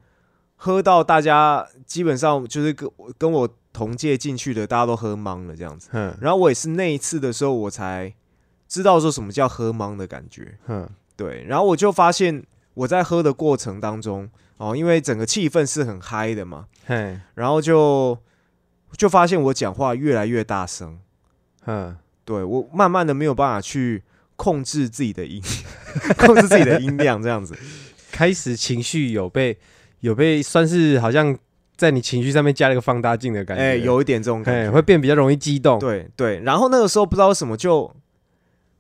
[0.63, 5.89] 喝到大家基本上就是跟跟我同届进去的，大家都喝懵了这样子。
[5.91, 8.13] 哼然后我也是那一次的时候，我才
[8.69, 10.59] 知道说什么叫喝懵的感觉。
[10.67, 12.45] 哼对，然后我就发现
[12.75, 18.19] 我在喝的过程当中，哦，因为整个气氛是很嗨的嘛，嘿然后就
[18.99, 20.99] 就发现我讲话越来越大声，
[21.65, 21.97] 哼
[22.27, 24.03] 对我慢慢的没有办法去
[24.37, 25.43] 控制自己的音，
[26.21, 27.57] 控制自己的音量这样子。
[28.13, 29.57] 开始情绪有被
[30.01, 31.37] 有被算是好像
[31.77, 36.41] 在你情绪上面加了一个放大镜的感觉，哎、有一点这种感哎觉，会变比较容易激动，对对。
[36.41, 37.91] 然后那个时候不知道为什么就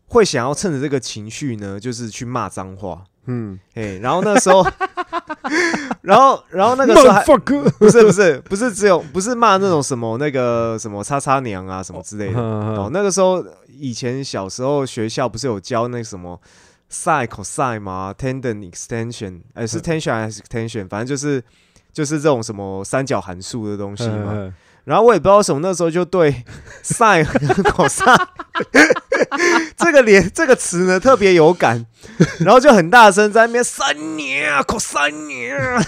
[0.06, 3.04] 会想要趁着这个情绪呢，就是去骂脏话。
[3.26, 4.66] 嗯，哎，然后那时候，
[6.02, 12.40] 然后然后那个时候还 Motherfucker 不是不是不是只有不是骂那种什么那个什么叉叉娘啊什么之类的。
[12.40, 16.40] 哦哦，那个时候以前小时候学校不是有教那什么
[16.90, 20.88] sin cosine 吗？tangent extension，哎、是 tension 还是 extension？
[20.88, 21.42] 反正就是
[21.92, 24.33] 就是这种什么三角函数的东西嘛。
[24.33, 24.53] 嗯
[24.85, 26.42] 然后我也不知道为什么那时候就对
[26.83, 28.26] sin 和 cosine
[29.76, 31.87] 这个连这个词呢特别有感，
[32.40, 35.85] 然后就很大声在那边三年啊年，三年啊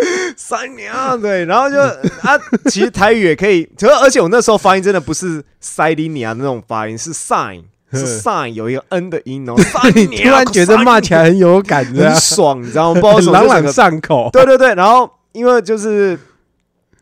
[1.20, 9.54] 对，然后就啊，其实台语也可以，可是而且我那时候发音真的不是塞里尼亚那种发音，是 sign 是 sign 有一个 n 的音哦，
[10.22, 13.00] 突然觉得骂起来很有感，觉很爽，你知道吗？
[13.00, 16.18] 不知道为很朗朗上口，对对对，然后因为就是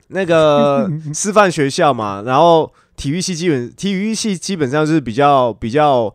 [0.09, 6.13] 那个 师范学校嘛，然后体育系基本体育系基本上就是比较比较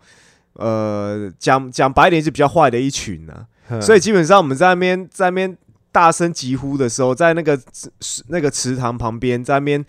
[0.53, 3.81] 呃讲讲白一点是比较坏的一群呢、嗯。
[3.81, 5.55] 所以基本上我们在那边在那边
[5.93, 7.55] 大声疾呼的时候，在那个
[8.01, 9.85] 池那个池塘旁边，在那边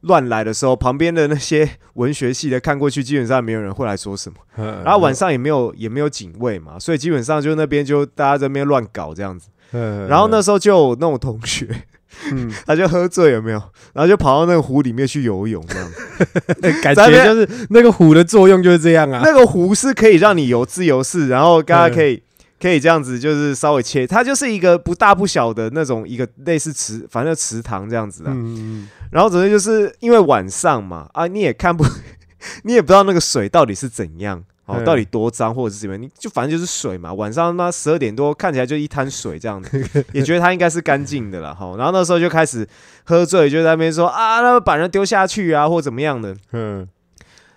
[0.00, 4.36] 乱来的时候，旁边的那些文学系的看过去，基本上没有人会来说什么。
[4.84, 9.48] 然后晚上也没有也没有警卫嘛，所以基本上就那边就大家在那边乱搞这样子。
[10.08, 11.66] 然后那时候就有那种同学，
[12.30, 13.60] 嗯， 他就喝醉有没有？
[13.92, 16.72] 然后就跑到那个湖里面去游泳这样子。
[16.82, 19.22] 感觉就是那个湖的作用就是这样啊。
[19.24, 22.22] 那个湖是可以让你游自由式，然后大家可以
[22.64, 28.30] 可以这样子，就是稍微切，它就是一个不大不小的那种一个类似池，反正池塘这样子的。
[28.32, 31.84] 嗯然后总之就是因为晚上嘛，啊，你也看不，
[32.64, 37.12] 你也不知道那个水到底是怎样，哦，嗯到底多脏或者是怎么样，你就反正就是水嘛。
[37.12, 41.74] 晚上那十二点多看起来就一滩水这样子， 也觉得它应该是干净的了哈。
[41.76, 42.66] 然后那时候就开始
[43.04, 46.34] 喝醉，就在那边说啊，那把人丢下去啊，或怎么样的。
[46.52, 46.88] 嗯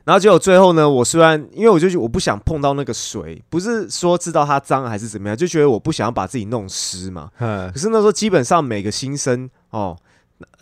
[0.07, 7.29] 然后结果最后呢，我虽然因为我就我不想碰到那个水，不是说知道它脏还是怎么样，就觉得我不想要把自己弄湿嘛。
[7.39, 9.97] 嗯可是那时候基本上每个新生哦，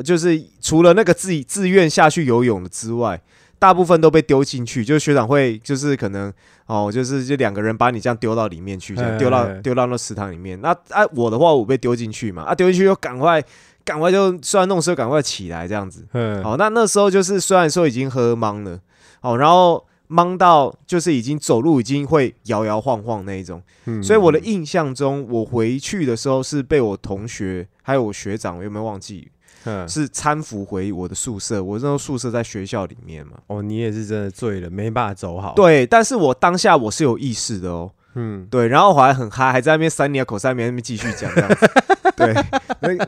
[0.04, 3.22] 就是除了那个自己自愿下去游泳的之外，
[3.60, 6.34] 大部分都被丢进去，就是学长会就是可能
[6.66, 10.60] 哦，就是就两个人把你这样丢到里面去，这样哎丢到 哎丢到那池塘里面。
[10.60, 13.44] 那啊我的话，我被丢进去嘛，啊丢进去就赶快
[13.84, 16.04] 赶快就虽然弄湿，赶快起来这样子。
[16.14, 18.80] 嗯，好，那那时候就是虽然说已经喝懵了，
[19.22, 29.30] 哦，然后懵到就是已经走路已经会摇摇晃晃那一种，嗯所以我的印象中，我回去的时候是被我同学还有我学长，我有没有忘记？
[29.68, 33.34] 嗯是搀扶回我的宿舍，我那时候宿舍在学校里面嘛。
[33.48, 37.91] 哦，你也是真的醉了，没办法走好。，对，但是我当下我是有意识的哦。
[38.15, 38.47] 嗯。
[38.49, 41.69] 对，然后我还很嗨，还在那边三年口三年那边继续讲这样子。
[42.15, 42.34] 对，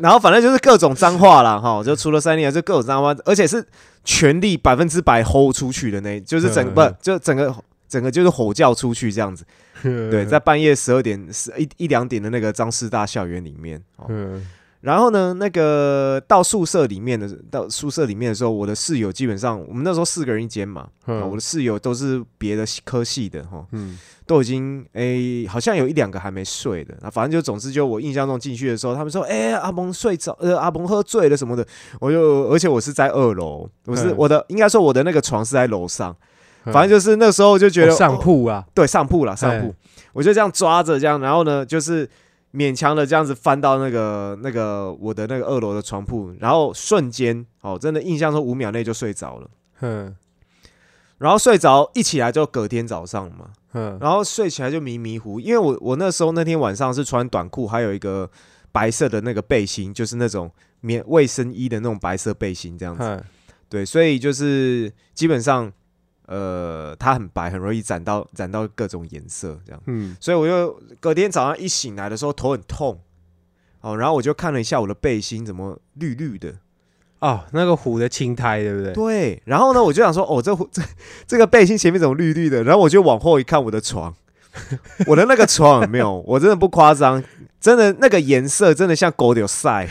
[0.02, 3.66] 然后反正就是各种脏话啦，哈，就除了三年就各种脏话，而且是
[4.04, 6.74] 全力百分之百吼出去的那，就是整嗯。
[6.74, 7.56] 不就整个
[7.88, 9.46] 整个就是吼叫出去这样子。
[9.84, 13.82] 对，在半夜十二点十一一两点的那个张师大校园里面，
[14.82, 31.66] 然后呢，那个到宿舍里面的到宿舍里面的时候，我的室友基本上我们那时候四个人一间嘛，啊我的室友都是别的科系的哈，嗯都已经诶、好像有一两个还没睡的，那，反正就总之就我印象中进去的时候，他们说哎、阿蒙睡着，呃阿蒙喝醉了什么的，
[32.00, 34.16] 我就而且我是在二楼，我是嗯。
[34.18, 36.16] 我的应该说我的那个床是在楼上，
[36.66, 36.74] 嗯。
[36.74, 39.74] 反正就是那时候就觉得、哦上哦铺啊，对上铺啦，上哎铺，
[40.12, 42.08] 我就这样抓着这样，然后呢，就是
[42.54, 49.50] 勉强的这样子翻到那个那个我的那个二楼的床铺，然后瞬间哦，真的印象中五秒内就睡着了，
[49.82, 50.16] 嗯
[51.18, 53.98] 然后睡着一起来就隔天早上嘛，嗯。
[54.00, 58.30] 然后睡起来就迷迷糊，因为我我那时候那天晚上是穿短裤，还有一个
[58.72, 60.52] 白色的那个背心，就是那种
[60.82, 63.24] 棉卫生衣的那种白色背心这样子，嗯。
[63.70, 65.72] 对，所以就是基本上
[66.28, 69.82] 呃它很白，很容易染到染到各种颜色这样。
[69.88, 70.16] 嗯。
[70.22, 73.02] 所以我就隔天早上一醒来的时候头很痛，
[73.82, 76.60] 哦，然后我就看了一下我的背心怎么绿绿的，
[77.20, 78.94] 哦，那个虎的青苔对不对？
[78.94, 80.82] 对，然后呢我就想说，哦，这这
[81.26, 82.64] 这个背心前面怎么绿绿的？
[82.64, 84.14] 然后我就往后一看我的床，
[85.08, 86.24] 我的那个床有没有？
[86.28, 87.24] 我真的不夸张，
[87.60, 89.88] 真的那个颜色真的像狗有晒。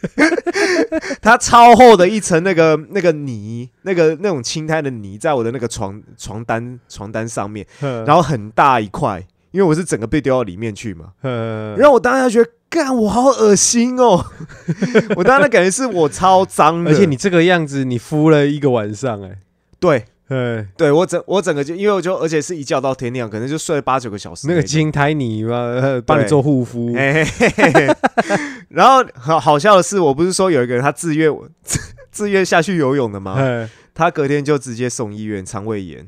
[1.20, 9.18] 它超厚的一层那个那个泥，那个那种青苔的泥，在我的那个床床单床单上面，嗯然后很大一块，
[9.50, 11.06] 因为我是整个被丢到里面去嘛。
[11.22, 14.26] 嗯然后我当时觉得，干我好恶心哦！
[15.16, 19.38] 我当时感觉是我超脏的，而且你这个样子，你敷了一个晚上哎，
[19.80, 20.04] 对。
[20.28, 27.96] 对，对，我整我整个就因为我就而且是一觉到天亮，可能就睡了八九个小时种那个青苔泥嘛，呃帮你做护肤，嘿嘿嘿嘿
[28.68, 31.80] 然后好好笑的是，我不是说有一个人他自愿自
[32.12, 33.36] 自愿下去游泳的吗？
[33.38, 36.06] 哎，他隔天就直接送医院，肠胃炎，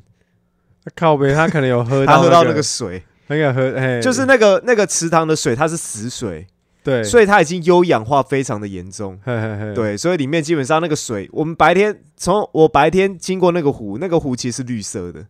[0.94, 6.44] 靠呗他可能有喝到他喝到那那个水，那个喝，哎，就是那个那个池塘的水，它是死水，
[6.82, 9.16] 对，所以它已经优氧化非常的严重。
[9.24, 15.24] 嘿嘿嘿，对，所以里面基本上那个水，我们白天从我白天经过那个湖，那个湖其实是绿色的。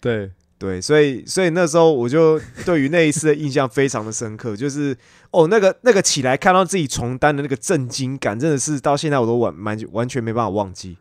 [0.00, 4.96] 对，对，所以所以那时候我就 对于那一次的印象非常的深刻，就是
[5.32, 10.96] 哦，那个那个起来看到自己床单的那个震惊感，真的是到现在我都完完完全没办法忘记，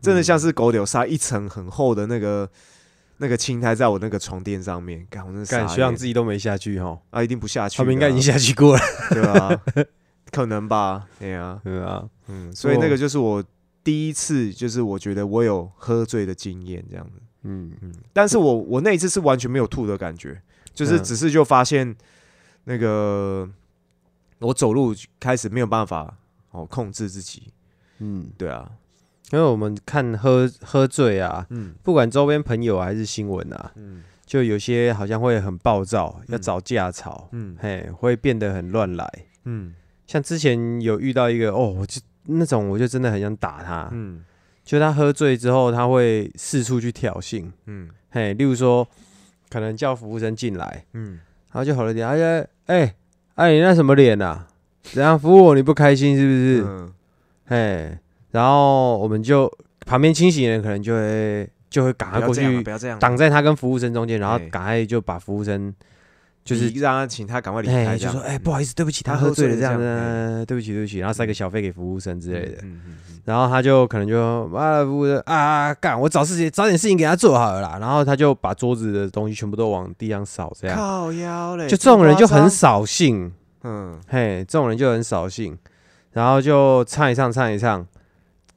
[0.00, 2.48] 真的像是狗柳沙一层很厚的那个
[3.18, 9.60] 那个青苔在我那个床垫上面，干我真的傻干学长自己都没下去哈，啊，一定不下去啊，他们应该已经下去过了，对啊，
[10.30, 13.44] 可能吧，对啊， 对啊，嗯，所以那个就是我
[13.84, 17.20] 第一次，就是我觉得我有喝醉的经验这样子。
[17.42, 17.72] 嗯。
[17.80, 20.40] 嗯，但是我我那一次是完全没有吐的感觉，
[20.74, 21.96] 就是嗯只是就发现
[22.64, 23.48] 那个
[24.40, 26.16] 我走路开始没有办法
[26.50, 27.52] 哦控制自己，
[27.98, 28.70] 嗯，对啊，
[29.32, 31.74] 因为我们看喝喝醉啊，嗯。
[31.82, 34.02] 不管周边朋友还是新闻啊，嗯。
[34.24, 37.56] 就有些好像会很暴躁，要嗯找架吵，嗯。
[37.58, 39.10] 嘿，会变得很乱来。
[39.44, 39.74] 嗯。
[40.06, 44.24] 像之前有遇到一个哦，我就那种我就真的很想打他，嗯。
[44.64, 47.88] 就他喝醉之后，他会四处去挑衅，嗯。
[48.10, 48.86] 嘿，例如说
[49.50, 52.94] 可能叫服务生进来，嗯，然后就吼了点，哎呀，哎，
[53.34, 54.46] 哎，你那什么脸呐？
[54.82, 56.64] 怎样服务我你不开心是不是？
[56.66, 56.92] 嗯。
[57.46, 57.98] 嘿，
[58.30, 59.50] 然后我们就
[59.86, 64.48] 旁边清醒的人可能就会就会赶快过去不要这样啊，挡在他跟服务生中间，然后哎。
[64.50, 65.72] 赶快就把服务生
[66.44, 72.64] 就是让他请他赶快离哎，开，就说哎，不嗯好意思，对不起，他他喝醉了这样喝醉了这的，对不起，对不起，然后塞个小费给服务生之类的，
[73.26, 80.74] 然后他就可能就妈的服务生啊干，我找事情找点事情给他做好了啦，然后他就把桌子的东西全部都往地上扫，这样。
[80.74, 83.30] 靠腰嘞，就这种人就很扫兴，
[83.64, 84.00] 嗯。
[84.08, 85.58] 嘿，这种人就很扫兴，
[86.12, 87.86] 然后就唱一唱唱一唱，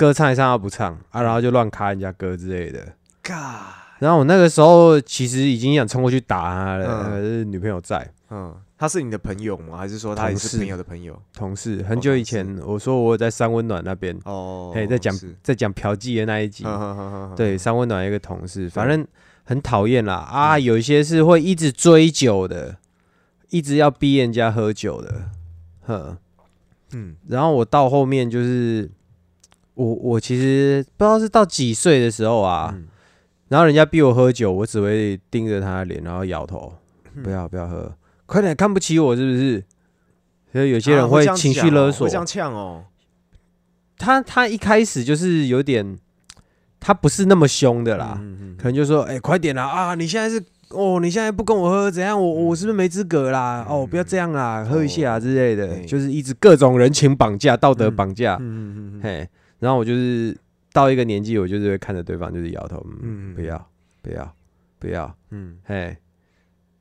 [0.01, 2.83] 歌唱一唱他不唱啊，然后就乱卡人家歌之类的。
[3.21, 7.03] 嘎，然后我那个时候其实已经想冲过去打他了，嗯。
[7.03, 9.77] 可是女朋友在，嗯，他是你的朋友吗？
[9.77, 10.47] 还是说他也同事。
[10.47, 11.21] 是朋友的朋友？
[11.35, 14.17] 同事很久以前我说我有在三温暖那边。
[14.25, 16.65] 哦，嘿在讲是在讲嫖妓的那一集，
[17.35, 19.05] 对，三温暖一个同事，反正
[19.43, 20.15] 很讨厌啦。
[20.15, 22.77] 啊，有一些是会一直追酒的，
[23.51, 25.29] 一直要逼人家喝酒的，
[25.81, 26.17] 哼。
[26.93, 27.15] 嗯。
[27.27, 28.89] 然后我到后面就是，
[29.73, 32.87] 我我其实不知道是到几岁的时候啊，嗯。
[33.49, 36.73] 然后人家逼我喝酒，我只会盯着他的脸，然后摇头，
[37.15, 37.23] 嗯。
[37.23, 37.93] 不要不要喝，
[38.25, 39.63] 快点看不起我是不是？
[40.51, 42.05] 所以有些人啊会情绪勒索。
[42.05, 42.85] 会这，样呛哦，
[43.97, 45.97] 他他一开始就是有点，
[46.79, 50.43] 他不是那么凶的啦，嗯嗯可能就说，哎、快点啦啊，你现在是。
[50.73, 52.17] 哦，你现在不跟我喝，怎样？
[52.17, 53.65] 我我是不是没资格啦？
[53.67, 55.81] 哦，不要这样啦，喝一下之类的，哎。
[55.81, 58.37] 就是一直各种人情绑架、道德绑架。
[58.39, 59.01] 嗯嗯嗯嗯。
[59.03, 59.29] 嘿，
[59.61, 60.35] 然后我就是
[60.73, 63.69] 到一个年纪，我就是会看着对方，就是摇头，嗯，嗯不要，
[64.01, 64.35] 不要，
[64.79, 65.59] 不要，嗯。
[65.63, 65.95] 嘿，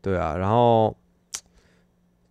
[0.01, 0.97] 对啊，然后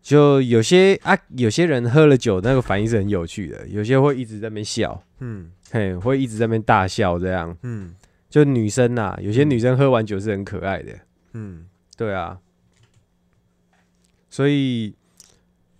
[0.01, 5.51] 就有些啊，有些人喝了酒，那个反应是很有趣的， 有些会一直在那边笑，嗯。
[5.71, 7.93] 嘿，会一直在那边大笑，这样，嗯。
[8.27, 10.93] 就女生呐、有些女生喝完酒是很可爱的，
[11.33, 11.67] 嗯。
[11.95, 12.39] 对啊，
[14.31, 14.95] 所以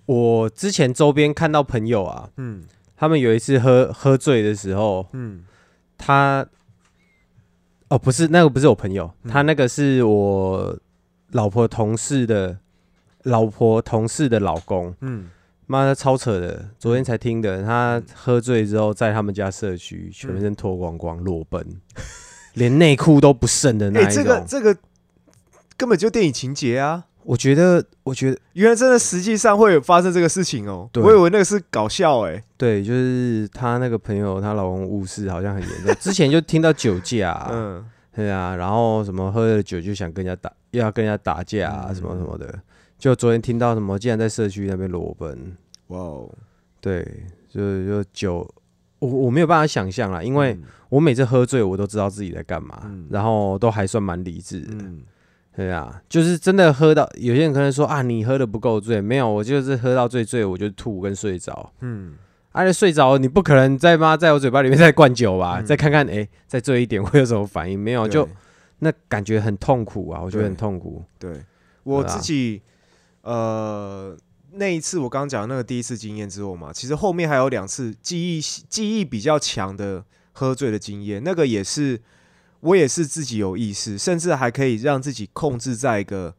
[0.05, 2.63] 我之前周边看到朋友啊，嗯
[2.99, 5.45] 他们有一次喝喝醉的时候，嗯
[5.97, 6.45] 他
[7.87, 10.77] 哦，不是那个不是我朋友，嗯他那个是我
[11.31, 12.57] 老婆同事的
[13.23, 15.29] 老婆同事的老公，嗯
[15.65, 17.63] 妈的超扯的，昨天才听的。
[17.63, 21.65] 他喝醉之后，在他们家社区全身脱光光裸奔，
[22.55, 24.45] 连内裤都不剩的那哎，一这个种。
[24.47, 24.75] 这个
[25.77, 27.05] 根本就电影情节啊！
[27.23, 31.03] 我觉得，我觉得原来真的实际上会有发生这个事情哦，对。
[31.03, 35.93] 我以为那个是搞笑哎，对，就是她那个朋友，她老公误事好像很严重。
[35.99, 37.85] 之前就听到酒驾、啊，嗯。
[38.15, 41.95] 对啊，然后什么喝了酒就想跟人家打，又要跟人家打架啊，嗯。
[41.95, 42.59] 什么什么的。
[42.97, 45.55] 就昨天听到什么，竟然在社区那边裸奔，
[45.87, 46.29] 哇哦，
[46.81, 47.05] 对，
[47.47, 48.45] 就就酒，
[48.99, 50.63] 我我没有办法想象啦，因为嗯。
[50.89, 53.07] 我每次喝醉，我都知道自己在干嘛，嗯。
[53.11, 54.67] 然后都还算蛮理智的。
[54.71, 55.03] 嗯
[55.59, 61.73] 对啊，就是真的喝到，有些人可能说啊，你喝的不够醉，没有，我就是喝到最醉，我就吐跟睡着。
[61.81, 62.13] 嗯
[62.53, 65.59] 啊，且睡着，你不可能再妈在我嘴巴里面 再灌酒吧？
[65.59, 67.77] 嗯再看看，哎、再醉一点 会有什么反应？
[67.77, 68.25] 没有，就
[68.79, 71.03] 那感觉很痛苦啊，我觉得很痛苦。
[71.19, 71.43] 对
[71.83, 72.61] 我自己，
[73.23, 74.15] 呃，
[74.53, 81.99] 那一次我刚讲那个第一次经验之后嘛，其实后面还有两次记忆记忆比较强的喝醉的经验，那个也是
[82.61, 86.35] 我也是自己有意识，甚至还可以让自己控制在一个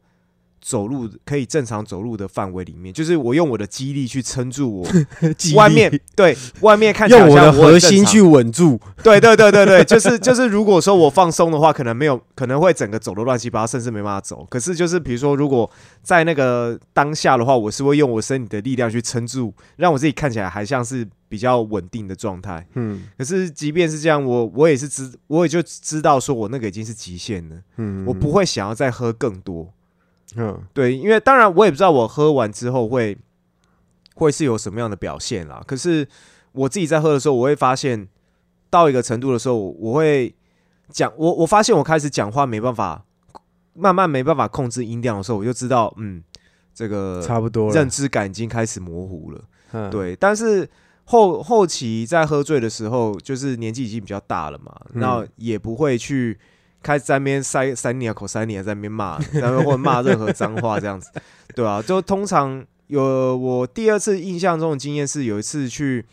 [0.61, 4.87] 走路可以正常走路的范围里面，就是我用我的肌力去撑住我
[5.57, 14.45] 外面对外面看起来用我的核心去稳住，对对对对对， 就是就是，如果说我放松的话，可能没有，可能会整个走的乱七八糟，甚至没办法走。
[14.49, 15.69] 可是就是比如说，如果
[16.03, 22.65] 在那个当下的话，我是会用我身体的力量去撑住，让我自己看起来还像是比较稳定的状态。
[22.75, 29.73] 嗯可是即便是这样，我我也是知，我也就知道说我那个已经是极限了，嗯我不会想要再喝更多。
[30.35, 33.17] 嗯对，因为当然我也不知道我喝完之后会
[34.15, 35.61] 会是有什么样的表现啦。
[35.65, 36.07] 可是
[36.53, 38.07] 我自己在喝的时候，我会发现
[38.69, 40.33] 到一个程度的时候，我会
[40.89, 43.03] 讲我我发现我开始讲话没办法，
[43.73, 46.23] 慢慢没办法控制音量的时候，我就知道嗯，
[46.73, 47.89] 这个差不多了认。
[47.89, 49.41] 知感已经开始模糊了。
[49.73, 50.69] 嗯，对，但是
[51.05, 56.37] 后后期在喝醉的时候，就是年纪已经比较大了嘛，嗯那、也不会去
[56.83, 61.11] 开始在那边塞塞你啊口塞你啊在那边骂，在那边或者骂任何脏话这样子，
[61.55, 66.05] 对啊，就通常有我第二次印象中的经验是有一次去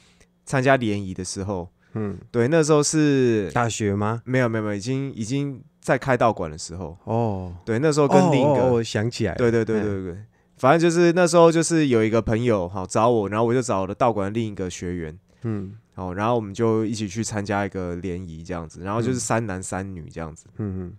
[0.44, 4.22] 参加联谊的时候，嗯，对，那时候是大学吗？
[4.24, 10.18] 没有没有没有，已经已经在开道馆的时候，哦，对，那时候跟另一个、哦哦我想起来了，对对对嗯对对，
[10.58, 19.20] 反正就是那时候就是有一个朋友好找我，然后我就找了道馆的另一个学员，嗯哦，然后我们就一起去参加一个联谊这样子，然后就是嗯。
[19.20, 20.96] 三男三女这样子，嗯嗯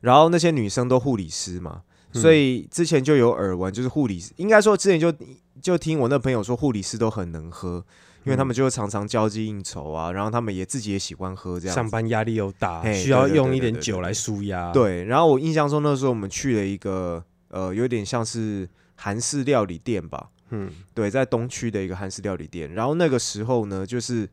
[0.00, 1.82] 然后那些女生都护理师嘛，
[2.14, 2.22] 嗯。
[2.22, 5.12] 所以之前就有耳闻，就是护理师，应该说之前就
[5.60, 7.84] 就听我那朋友说护理师都很能喝，
[8.24, 22.72] 因为他们就常常交际应酬啊，然后他们也自己也喜欢喝这样上班压力又大，嘿需要用一点酒来舒压。，对，然后我印象中那时候我们去了一个呃，有点像是韩式料理店吧，嗯对，在东区的一个韩式料理店。
[22.74, 24.28] 然后那个时候呢，就是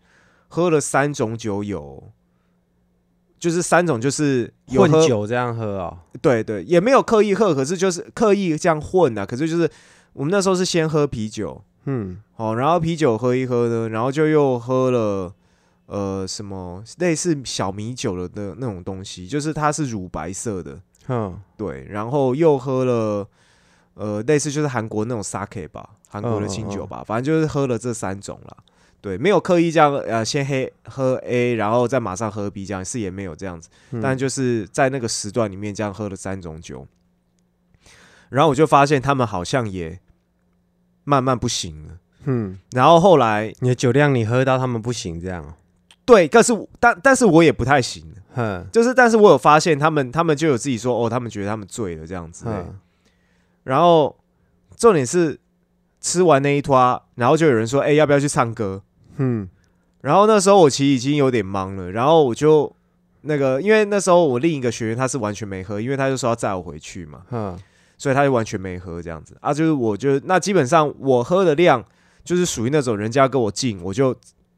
[0.47, 2.11] 喝了三种酒有，
[3.39, 5.97] 就是三种就是有混喝，酒这样喝哦。
[6.21, 9.25] 对对，也没有刻意喝，可是就是刻意这样混啊。
[9.25, 9.69] 可是就是
[10.13, 15.33] 我们那时候是先喝啤酒，嗯哦，然后啤酒喝一喝呢，然后就又喝了。
[15.85, 23.27] 呃，什么类似小米酒的那那种东西，就是它是乳白色的，哼对，然后又喝了，
[23.95, 28.57] 呃，类似就是韩国那种 sake 吧，韩国的清酒吧，反正就是喝了这三种啦。
[29.01, 33.99] 对，没有刻意这样，呃，先黑喝 A，然后再马上喝 B，这样是也没有这样子，嗯。
[34.01, 36.87] 但就是在那个时段里面这样喝了三种酒，
[38.29, 39.99] 然后我就发现他们好像也
[41.03, 41.97] 慢慢不行了。
[42.23, 45.53] 嗯，然后后来，你的酒量你喝到他们不行这样哦。
[46.05, 48.01] 对，但是但但是我也不太行。
[48.11, 48.67] 了，哼。
[48.71, 52.79] 就是但是我有发现他们，他们就有自己说，哦，他们觉得他们醉了这样子、哼
[53.63, 54.15] 然后
[54.75, 55.39] 重点是
[56.01, 58.81] 吃完那一坨，然后就有人说：“哎、要不要去唱歌
[59.17, 59.47] 嗯？”
[60.01, 62.75] 然后那时候我其实已经有点忙了，然后我就
[63.21, 67.57] 那个，因为那时候我另一个学员他是完全没喝，因为他就说要载我回去嘛，哼
[67.97, 69.53] 所以他就完全没喝这样子啊。
[69.53, 71.81] 就是我就那基本上我喝的量
[72.25, 74.13] 就是属于那种人家跟我敬我就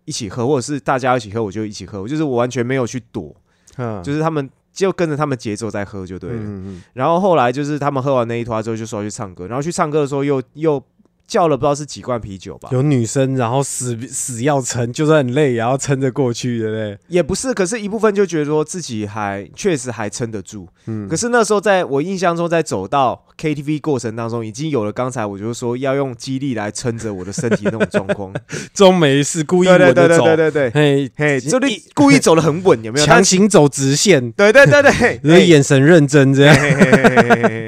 [0.05, 3.35] 一起喝，或者是大家一起喝我就一起喝，我就是我完全没有去躲，
[3.75, 6.35] 哼，就是他们就跟着他们节奏在喝就对了。
[6.35, 10.83] 嗯嗯然后后来就是他们喝完那一坨之后，就说要去唱歌，然后去唱歌的时候又又
[11.27, 16.97] 叫了不知道是几罐啤酒吧，有女生然后死死要撑，就算很累也要撑着过去，对不对？
[17.07, 20.67] 也不是，可是一部分就觉得说自己还确实还撑得住。
[20.87, 28.31] 嗯可是那时候在我印象中，在走到 KTV 过程当中，已经有了刚才我就说要用肌力来撑着我的身体那种状况。
[28.73, 33.05] 中没事，故意对对对稳着走，对对对对，嘿，嘿，就你故意走的很稳，有没有？
[33.05, 34.91] 强行走直线，对对对对，
[35.23, 36.55] 就是嘿眼神认真这样。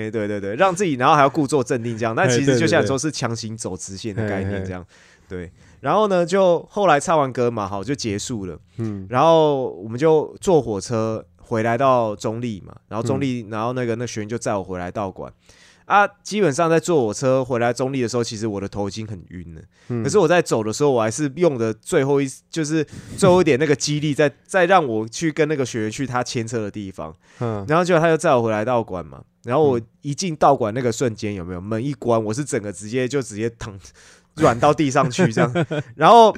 [0.09, 4.83] 对对对，让自己然后还要故作镇定这样，那其实就像说是强行走直线的概念这样，
[5.29, 5.51] 对。
[5.79, 8.57] 然后呢，就后来唱完歌嘛，好就结束了。
[8.77, 15.31] 嗯然后我们就坐火车回来到中立嘛，然后中立，嗯然后那个那学员就载我回来道馆。
[15.85, 19.61] 啊，基本上在坐火车回来中立的时候，其实我的头已经很晕了。
[19.87, 22.85] 嗯可是我在走的时候，我还是用的最后一，就是
[23.15, 27.15] 最后一点那个激励， 再再让我去跟那个学员去他牵车的地方。
[27.39, 31.61] 嗯然后结果他就载我回来道馆嘛，然后我一进道馆那个瞬间，有没有？
[31.61, 33.73] 门一关，我是整个直接就直接躺
[34.35, 36.35] 软到地上去这样， 然后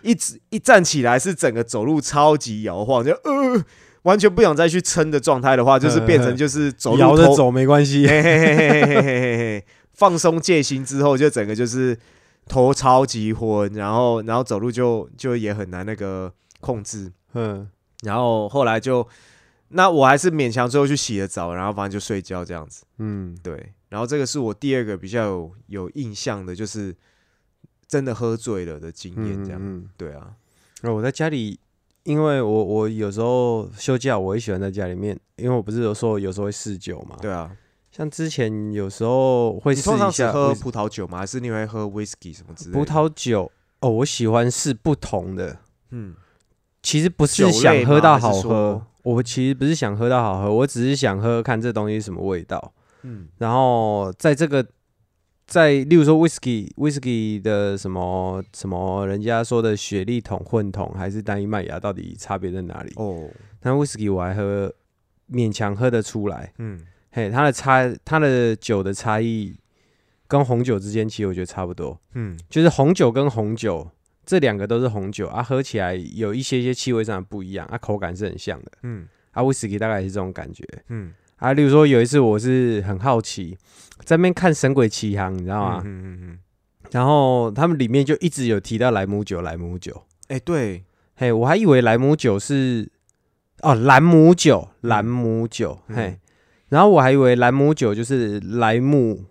[0.00, 3.64] 一直一站起来是整个走路超级摇晃，就呃
[4.02, 11.98] 完全不想再去撑的状态的话，就是变成就是走摇着走没关系，嘿嘿嘿嘿嘿嘿嘿，放松戒心之后，就整个就是
[12.46, 17.68] 头超级昏，然后然后走路就就也很难那个控制，嗯，
[18.04, 19.04] 然后后来就。
[19.72, 22.84] 那我还是勉强最后去洗了澡，然后反正就睡觉这样子。
[22.98, 26.94] 嗯对，然后这个是我第二个比较有有印象的，就是
[27.86, 29.60] 真的喝醉了的经验，这样。
[29.62, 30.32] 嗯，对啊，
[30.82, 31.58] 那我在家里，
[32.04, 37.16] 因为我我有时候休假，我也喜欢在家里面，因为我不是有说有时候会试酒嘛。
[37.20, 37.50] 对啊。
[37.90, 41.18] 像之前有时候会试一下喝葡萄酒吗？
[41.18, 42.78] 还是你会喝 whisky 什么之类的？
[42.78, 43.52] 葡萄酒。
[43.80, 45.58] 哦，我喜欢试不同的，
[45.90, 46.14] 嗯，
[46.82, 52.72] 其实不是想喝到好喝，我其实不是想喝到好喝，我只是想喝喝看这东西是什么味道。
[53.02, 54.64] 嗯然后在这个，
[55.46, 62.92] 在例如说 whisky whisky 的什么什么，人家说的雪莉桶、混桶还是单一麦芽，到底差别在哪里？
[62.96, 63.28] 哦，
[63.62, 64.72] 那 whisky 我还喝，
[65.30, 66.52] 勉强喝得出来。
[66.58, 66.80] 嗯
[67.10, 69.54] 嘿，它的差，它的酒的差异
[70.28, 73.90] 跟红酒之间，其实我觉得差不多，嗯就是红酒跟红酒
[74.24, 79.42] 这两个都是红酒啊，喝起来有一些些气味上的不一样啊，口感是很像的嗯啊。
[79.42, 81.52] whisky 大概也是这种感觉嗯，啊。
[81.52, 83.56] 例如说有一次我是很好奇，
[84.04, 85.82] 在那边看《神鬼奇航》，你知道吗？
[85.84, 86.38] 嗯嗯嗯，
[86.92, 90.04] 然后他们里面就一直有提到莱姆酒，莱姆酒。
[90.28, 90.84] 哎，对，
[91.16, 92.88] 嘿，我还以为莱姆酒是
[93.62, 96.18] 哦，兰姆酒，兰姆酒，嗯嘿，
[96.68, 99.24] 然后我还以为兰姆酒就是莱姆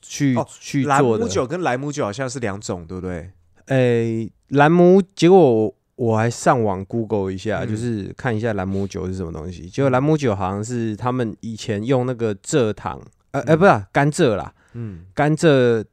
[0.00, 3.30] 去、哦去做的兰姆酒跟莱姆酒好像是两种，对不对？
[3.66, 7.68] 诶，兰姆，结果我我还上网 Google 一下，嗯。
[7.68, 9.68] 就是看一下兰姆酒是什么东西。
[9.68, 13.00] 结果兰姆酒好像是他们以前用那个蔗糖，
[13.32, 15.06] 呃呃，嗯不是啊甘蔗啦，嗯。
[15.14, 15.84] 甘蔗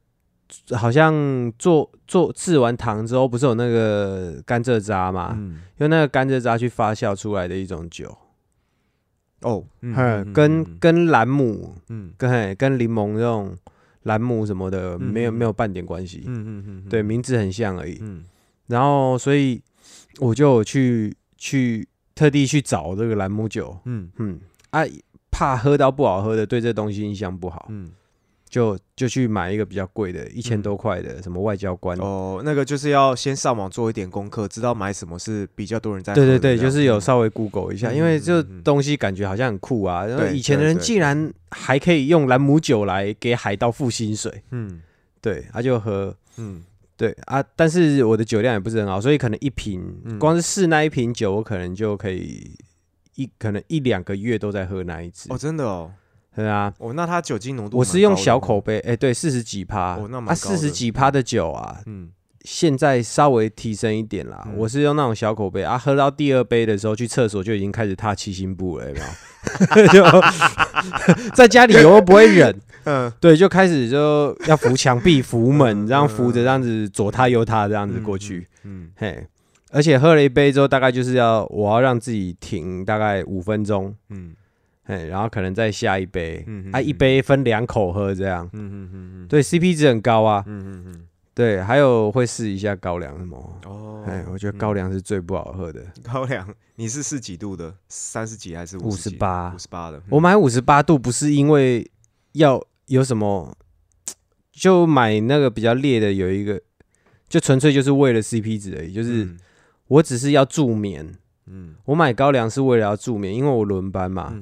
[0.76, 5.34] 好像做做制完糖之后，不是有那个甘蔗渣嘛？
[5.40, 8.18] 嗯，用那个甘蔗渣去发酵出来的一种酒，
[9.44, 12.12] 哦，嗯嗯，跟嗯跟兰姆、嗯。
[12.18, 13.56] 跟嘿跟柠檬这种
[14.04, 15.34] 兰姆什么的嗯没有嗯。
[15.34, 18.00] 没有半点关系，嗯嗯嗯，对，名字很像而已。
[18.02, 18.26] 嗯
[18.72, 19.62] 然后所以
[20.20, 24.10] 我就去去特地去找这个兰姆酒，嗯。
[24.18, 24.40] 嗯
[24.72, 24.84] 啊，
[25.30, 27.92] 怕喝到不好喝的，对这东西印象不好，嗯，
[28.48, 30.62] 就就去买一个比较贵的，一千嗯。
[30.62, 31.98] 多块的，什么外交官。
[31.98, 37.02] 哦，那个就是要先上网做一点功课，知道买什么是比较多人在喝对对对，就是有嗯。
[37.02, 40.06] 稍微 Google 一下，嗯因为这东西感觉好像很酷啊。
[40.06, 44.82] 然后对以前的人竟然还可以用兰姆酒来给海盗付薪水，嗯。
[45.20, 46.64] 对，他就喝，嗯
[47.02, 50.20] 对啊，但是我的酒量也不是很好，所以可能一瓶，嗯。
[50.20, 52.56] 光是试那一瓶酒，我可能就可以
[53.16, 55.92] 一可能一两个月都在喝那一支哦，，真的哦，
[56.36, 56.72] 对啊。
[56.78, 62.12] 哦，那它酒精浓度我是用小口，杯，哎、对，四十几趴，哦那四十几趴的酒啊，嗯
[62.44, 64.44] 现在稍微提升一点啦。
[64.48, 64.54] 嗯。
[64.58, 69.88] 我是用那种小口杯啊，喝到第二杯的时候去厕所就已经开始踏七星步了，有没有？
[69.92, 70.22] 就
[71.34, 73.12] 在家里又不会忍， 嗯。
[73.20, 79.26] 对，就开始就要扶墙壁、扶门，嗯这样扶着这样子左踏右踏这样子过去，，嗯嘿。
[79.74, 84.34] 而且喝了一杯之后，大概就是要我要让自己停大概五分钟，嗯。
[84.84, 91.02] 嘿，然后可能再下一杯，啊，嗯啊一杯分两口喝这样，嗯嗯嗯嗯，对，CP 值很高啊，嗯嗯嗯，
[91.34, 95.82] 对，还有会试一下高粱什么，哦，哎，我觉得高粱是最不好喝的。
[96.04, 97.74] 高粱，你是试几度的？
[97.88, 101.90] 三十几还是五十八五十八的，我买五十八度不是因为
[102.34, 103.56] 要有什么，
[104.52, 106.62] 就买那个比较烈的，有一个
[107.30, 109.40] 就纯粹就是为了 CP 值而已，就是嗯
[109.88, 111.16] 我只是要助眠。
[111.48, 114.34] 嗯我买高粱是为了要助眠，因为我轮班嘛，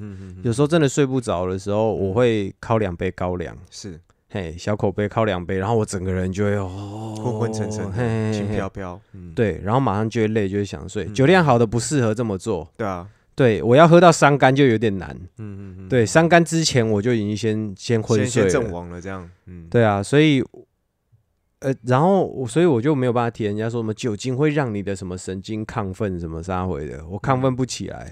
[0.43, 3.99] 有时候真的睡不着的时候，我会敲两杯高粱，是
[4.31, 7.91] 嘿，小口杯靠两杯，然后我整个人就会哦昏昏沉沉
[8.31, 11.05] 轻飘飘，嗯，对，然后马上就会累，就会想睡。
[11.05, 15.09] 嗯酒量好的不适合这么做，对啊，对我要喝到伤肝就有点难。
[15.37, 18.65] 嗯嗯嗯，对，伤肝之前我就已经先先昏先先睡了。
[18.65, 20.43] 阵亡了，这样，嗯，对啊，所以
[21.61, 28.11] 呃，然后我所以我就没有办法提人家说什么酒精会让你的什么神经亢奋什么啥回的，我亢奋不起来，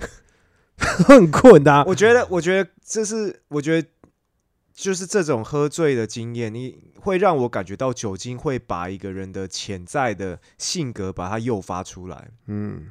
[0.77, 1.83] 很困啊。
[1.85, 3.87] 我觉得，我觉得这是，我觉得
[4.77, 12.29] 就是这种喝醉的经验，你会让我感觉到酒精会把一个人的潜在的性格把它诱发出来。
[12.45, 12.85] 嗯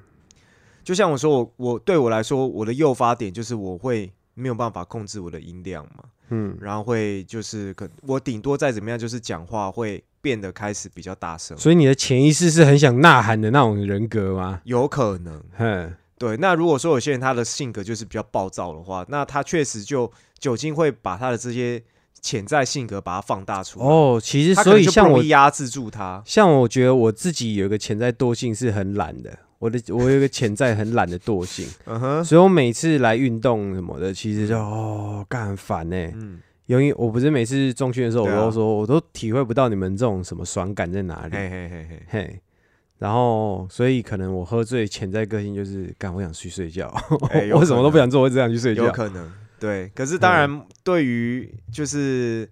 [0.82, 14.60] 就像我说，我我对我来说，我的诱发点就是我会没有办法控制我的音量嘛，嗯，然后会就是可我顶多再怎么样，就是讲话会变得开始比较大声，所以你的潜意识是很想呐喊的那种人格吗？
[14.64, 15.40] 有可能。
[15.56, 21.82] 哼，对，那如果说有些人他的性格就是比较暴躁的话，那他确实就酒精会把他的这些
[22.20, 23.86] 潜在性格把它放大出来。
[23.86, 26.22] 哦，其实所以像我压制住他。
[26.24, 35.96] 像我觉得我自己有一个潜在惰性是很懒的，我的我有一个潜在很懒的惰性， 嗯哼，所以我每次来运动什么的，其实就哦干很烦呢。
[36.14, 42.40] 嗯，因为我不是每次中训的时候，我都说我都体会不到你们这种什么爽感在哪里，嘿嘿嘿嘿，嘿。
[42.98, 46.90] 然后，所以可能我喝醉潜在个性就是，干我想去睡觉，
[47.54, 48.84] 我什么都不想做，我只想去睡觉。
[48.86, 49.30] 有可能
[49.66, 49.88] 对。
[49.94, 52.48] 可是当然，对于就是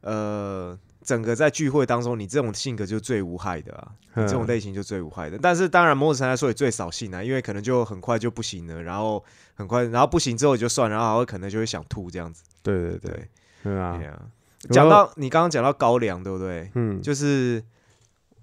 [0.00, 5.38] 呃，整个在聚会当中，你这种性格就最无害的啊，你这种嗯类型就最无害的。
[5.40, 9.22] 但是当然，某种程度来说也最扫兴啊，因为可能就很快就不行了，然后
[9.54, 12.42] 很快，然后不行之后也就算，然后还会可能就会想吐这样子。
[12.62, 13.28] 对对对，对，
[13.64, 14.22] 对啊对，啊。
[14.70, 16.70] 讲到你刚刚讲到高粱，对不对？
[16.74, 17.62] 嗯，就是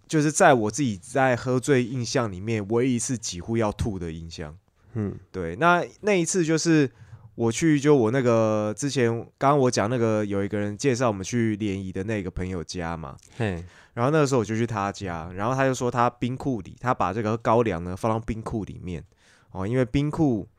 [0.08, 4.56] 就是在我自己在喝醉印象里面，唯一一次几乎要吐的印象。
[4.94, 6.90] 嗯对，那那一次就是
[7.36, 13.64] 我去，就我那个之前刚刚我讲那个有一个人介绍我们去联谊的那个朋友家嘛，嘿，
[13.94, 19.04] 然后那个时候我就去他家，然后他就说他冰库里他把这个高粱呢放到冰库里面。
[19.52, 20.50] 哦，因为冰库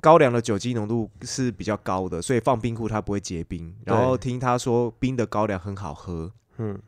[0.00, 3.74] 高粱的酒精浓度是比较高的，所以放冰库它不会结冰。
[3.84, 6.80] 然后听他说冰的高粱很好喝，嗯。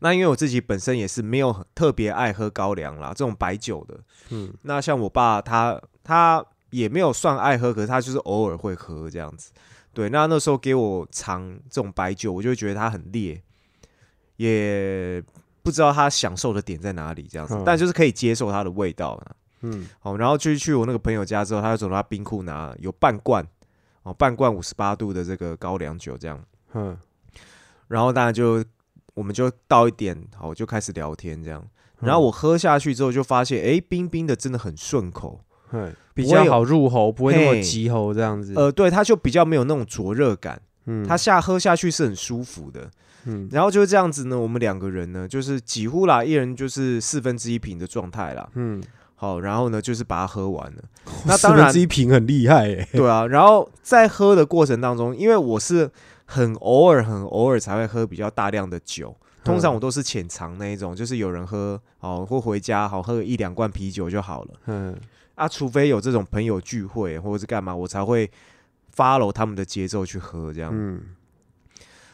[0.00, 4.00] 那因为我自己本身也是没有很特别爱喝高粱啦，这种白酒的。
[4.30, 4.52] 嗯。
[4.62, 9.52] 那像我爸他他也没有算爱喝，可是他就是偶尔会喝这样子。
[9.94, 13.40] 对，那那时候给我尝这种白酒，我就会觉得它很烈，
[14.36, 15.22] 也
[15.62, 19.36] 不知道他享受的点在哪里这样子，嗯但就是可以接受它的味道啊。
[19.60, 23.46] 嗯好，然后就去我那个朋友家之后，他就走到他冰库拿有半罐
[24.02, 26.42] 哦，半罐五十八度的这个高粱酒这样，
[26.72, 26.96] 嗯
[27.86, 28.64] 然后大家就
[29.12, 31.62] 我们就倒一点，好就开始聊天这样。
[32.00, 35.44] 然后嗯我喝下去之后就发现，哎，冰冰的真的很顺口。
[35.72, 38.52] 嘿，比较好入喉，不会那么嘿急喉这样子。
[38.54, 42.90] 呃，对，它就比较没有那种灼热感嗯，它下喝下去是很舒服的。
[43.24, 48.46] 嗯然后就是这样子呢，我们两个人呢，就是几乎啦，一人就是四分之一瓶的状态啦。
[48.54, 48.82] 嗯，
[49.14, 50.82] 好，然后呢，就是把它喝完了。
[51.24, 53.26] 那当然四分之，一瓶很厉害哎，对啊。
[53.26, 55.88] 然后在喝的过程当中，因为我是
[56.24, 64.96] 很偶尔、很偶尔才会喝比较大量的酒，通常我都是浅尝那一种，就是有人喝哦，或回家好喝个一两罐啤酒就好了嗯
[65.42, 65.48] 啊。
[65.48, 68.30] 除非有这种朋友聚会或者是干嘛，我才会
[68.94, 70.70] follow 他们的节奏去喝这样。
[70.72, 71.00] 嗯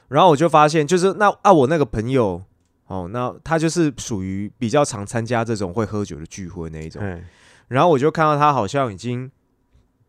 [0.09, 2.43] 然后我就发现，就是那啊，我那个朋友
[2.87, 7.03] 哦，那他就是属于比较常参加这种会喝酒的聚会那一种。
[7.03, 7.23] 哎
[7.69, 9.31] 然后我就看到他好像已经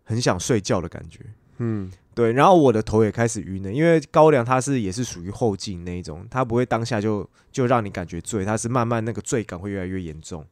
[0.06, 1.20] 很想睡觉的感觉，
[1.58, 2.32] 嗯对。
[2.32, 10.46] 然后我的头也开始晕了，因为高粱它是也是属于后劲那一种，它不会当下就就让你感觉醉，它是慢慢那个醉感会越来越严重。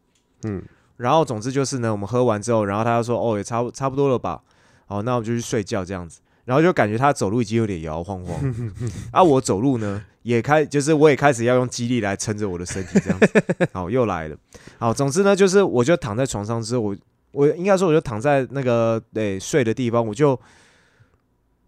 [0.44, 0.62] 嗯
[0.98, 4.42] 然后总之就是呢，我们喝完之后，然后他就说：“哦，也差不差不多了吧？
[4.88, 8.56] 哦，那我们就去睡觉这样子。”然后就感觉他走路已经有点摇摇晃晃，
[9.12, 13.44] 啊，我走路呢也开，就是我也开始要用肌力来撑着我的身体这样子。
[13.74, 14.38] 好，又来了。
[14.80, 16.96] 好，总之呢，就是我就躺在床上之后，我
[17.32, 20.40] 我应该说我就躺在那个诶、睡的地方，我就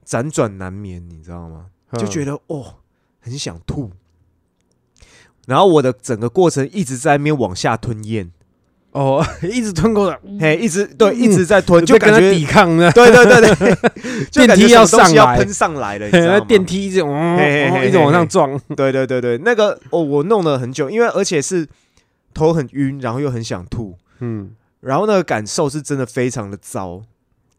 [0.08, 1.66] 辗转难眠，你知道吗？
[1.98, 2.76] 就觉得得哦，
[3.20, 3.92] 很想吐。
[5.46, 8.32] 然后我的整个过程一直在那边往下吞咽，
[8.92, 12.92] 哦， 一直吞口水，嘿，一直对，一直在吞，就感觉抵抗呢。
[12.96, 15.14] 对对对对， 电梯要上来。
[15.14, 16.46] 要喷上来了，你知道那吗？
[16.48, 21.68] 电梯一直往嘿嘿嘿一直往上撞，对对对对，那个哦，我弄了很久，因为而且是
[22.34, 27.02] 头很晕，然后又很想吐，嗯，然后那个感受是真的非常的糟，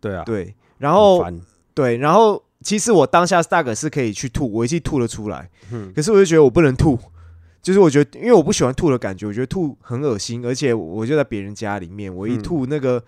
[0.00, 1.24] 对啊，对，然后
[1.74, 5.92] 对，然后其实我当下大概是可以去吐，我一记吐了出来，嗯。
[5.94, 6.98] 可是我就觉得我不能吐。
[7.62, 13.02] 就是我觉得，因为我不喜欢吐的感觉，我觉得吐很恶心，而且我就在别人家里面，我一嗯吐那个，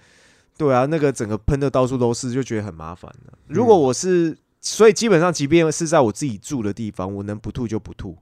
[0.58, 3.32] 对啊，那个整个喷的到处都是，就觉得很麻烦了。
[3.46, 8.16] 如果我是，所以基本上，即便是在我自己住的地方，我能不吐就不吐，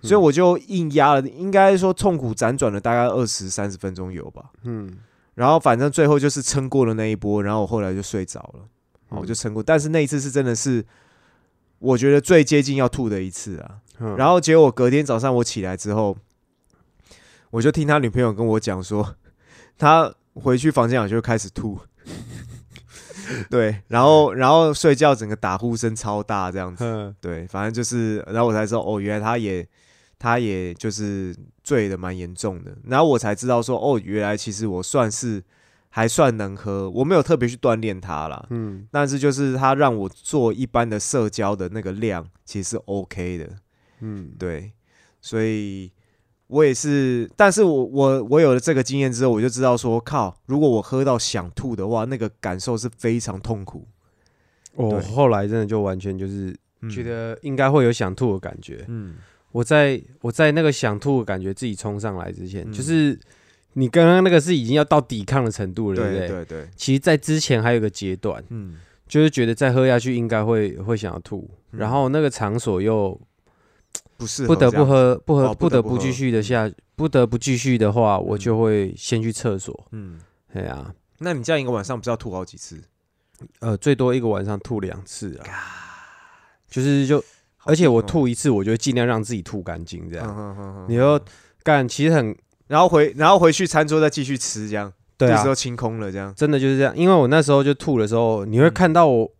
[0.00, 4.50] 所以我就硬压了，应该说痛苦辗转了大概二十三十分钟有吧。
[4.64, 4.90] 嗯
[5.34, 8.60] 然后反正最后就是撑过了那一波，然后我后来就睡着了，
[9.10, 9.62] 哦，我就撑过。
[9.62, 10.82] 但是那一次是真的是，
[11.78, 13.80] 我觉得最接近要吐的一次啊。
[13.98, 14.16] 嗯。
[14.16, 16.16] 然后结果隔天早上我起来之后，
[17.50, 19.16] 我就听他女朋友跟我讲说，
[19.78, 21.78] 他回去房间里就开始吐，
[23.50, 27.14] 对，然后然后睡觉整个打呼声超大这样子，嗯。
[27.20, 29.66] 对，反正就是，然后我才知道哦，原来他也
[30.18, 35.42] 他也就是醉的蛮严重的，然后我才知道说哦，原来其实我算是
[35.88, 38.86] 还算能喝，我没有特别去锻炼他啦，嗯。
[38.90, 43.50] 但是就是他让我做一般的社交的那个量其实是 OK 的，
[44.00, 44.72] 嗯，对，
[45.20, 45.90] 所以
[46.48, 53.86] 我也是，但是我我我有了这个经验之后，我就知道说，靠，如果我喝到想吐的话，那个感受是非常痛苦。
[54.74, 56.90] 我后来真的就完全就是嗯。
[56.90, 58.84] 觉，得应该会有想吐的感觉。
[58.88, 59.14] 嗯。
[59.52, 62.72] 我在我在那个想吐的感觉自己冲上来之前，嗯。
[62.72, 63.18] 就是
[63.72, 66.28] 你刚刚那个是已经要到抵抗的程度了，对不对？
[66.28, 66.28] 对？
[66.28, 68.76] 对对，其实，在之前还有个阶段，嗯。
[69.08, 71.78] 就是觉得再喝下去应该会会想要吐，嗯。
[71.78, 73.18] 然后那个场所又
[74.16, 79.86] 不适合不得不喝，不喝哦不得不继续的下，不得不继续的话，我嗯就会先去厕所。
[79.92, 80.18] 嗯，
[80.52, 82.80] 对啊，那你这样一个晚上不是要吐好几次？
[83.60, 85.44] 呃，最多一个晚上吐两次啊，
[86.70, 87.22] 就是就，
[87.64, 90.86] 而且我吐一次，我就尽量让自己吐干净，这嗯样。
[90.88, 91.20] 你就
[91.62, 92.34] 干，其实很
[92.66, 95.36] 然后回然后回去餐桌再继续吃，这样对啊。
[95.36, 96.32] 肚子，都清空了，这样。
[96.34, 96.96] 真的就是这样。
[96.96, 98.72] 因为我那时候就吐的时候，你会嗯。
[98.72, 99.30] 看到我，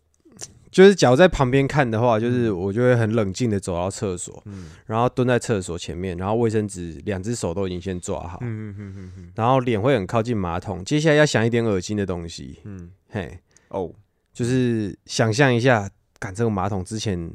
[0.70, 4.70] 就是假如在旁边看的话，就是我就会很冷静的走到厕所，嗯。
[4.86, 10.84] 然后蹲在厕所前面，然后卫生纸两只手都已经先抓好，嗯嗯嗯嗯然后脸会很靠近马桶。
[10.84, 13.38] 接下来要想一点恶心的东西，嗯，嘿，
[13.68, 13.90] 哦，
[14.32, 15.88] 就是想象一下，
[16.18, 17.30] 赶这个马桶之前，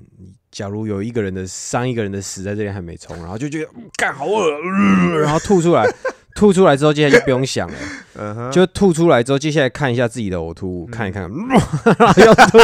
[0.52, 5.86] 假如有一个人的上一个人的屎在这里还没冲，然后就觉得嗯干好恶、呃 然后吐出来，
[6.36, 7.74] 吐出来之后，接下来就不用想了，
[8.16, 10.92] 嗯哼，就吐出来之后，接下来看一下自己的呕吐物，嗯。
[10.92, 11.24] 看一看，
[11.98, 12.58] 然后要吐，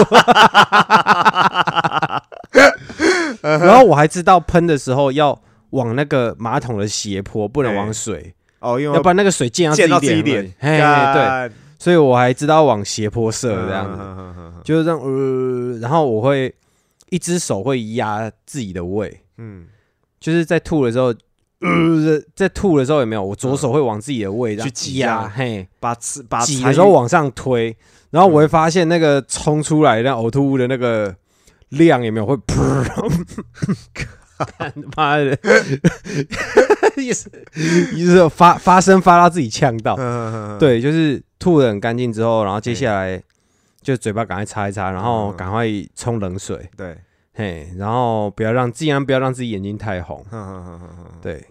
[3.48, 5.40] 然后我还知道喷的时候要
[5.72, 10.78] 往那个马桶的斜坡，不能往水，哦，因为要不然那个水溅溅到到自己自己脸脸，嘿，
[11.14, 13.86] 对，对，所以我还知道往斜坡射这样。
[13.92, 13.98] 子。
[13.98, 14.04] 子，
[14.64, 16.54] 就是这样，呃，然后我会
[17.10, 19.68] 一只手会压自己的胃，嗯。
[20.20, 21.14] 就是在吐的时候，
[21.60, 23.24] 呃，在吐的时候有没有？
[23.24, 27.76] 我左手会往自己的胃去挤压，啊嘿，把吃把挤的时候往上推，
[28.12, 31.16] 然后我会发现那个冲出来那呕吐物的那个
[31.70, 33.26] 量有没有会噗，
[34.38, 35.38] 干妈的，
[36.98, 37.30] 也是
[37.96, 43.20] 也是发发声发到自己呛到，嗯，对，就是吐的很干净之后，然后接下来
[43.82, 45.38] 就嘴巴赶快擦一擦，然后嗯。
[45.38, 46.70] 赶快冲冷水。
[46.78, 46.96] 对，
[47.38, 51.46] 嘿，然后不要让尽量不要让自己眼睛太红，哼哼哼哼哼，对，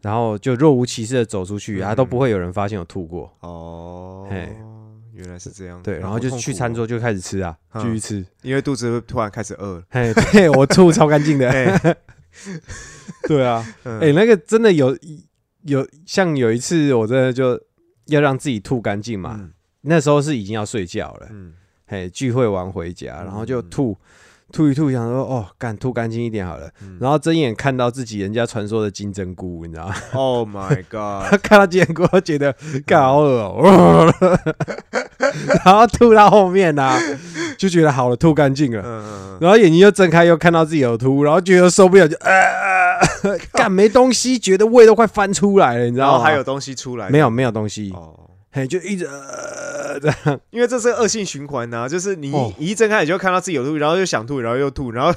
[0.00, 4.48] 然后就若无其事的走出去，啊，都不会有人发现有吐过，哦，嘿。
[5.12, 11.96] 原来是这样，对，啊然后就去餐，桌就开始吃啊，嗯继续吃，因为肚子会突然开始饿了，嘿，对 我吐超干净的，哎，
[13.28, 14.00] 对啊，嗯。
[14.00, 14.96] 哎、那个真的有
[15.64, 17.60] 有像有一次，我真的就
[18.06, 19.36] 要让自己吐干净嘛。
[19.38, 19.52] 嗯。
[19.82, 21.52] 那时候是已经要睡觉了，嗯，
[21.86, 23.68] 嘿，聚会完回家，然后就嗯
[24.52, 26.68] 吐吐一吐，想说哦，干吐干净一点好了。
[26.82, 31.40] 嗯然后睁眼看到自己人家传说的金针菇，你知道吗？Oh my god！
[31.42, 34.12] 看到金针菇，我觉得干好恶哦、
[35.64, 36.92] 然后吐到后面呢、
[37.56, 39.38] 就觉得好了，吐干净了。
[39.40, 46.12] 然后眼睛又睁开，又看到自己有吐，然后觉得受不了，就呃，干没东西，觉得胃都快翻出来了，你知道吗？
[46.12, 48.12] 然后还有东西出来，没有没有东西，哦，
[48.52, 55.12] 嘿，就一直呃 这样，因为这是恶性循环呐，就是你哦一一睁开你就看到自己有吐，然后又想吐，然后又吐，然后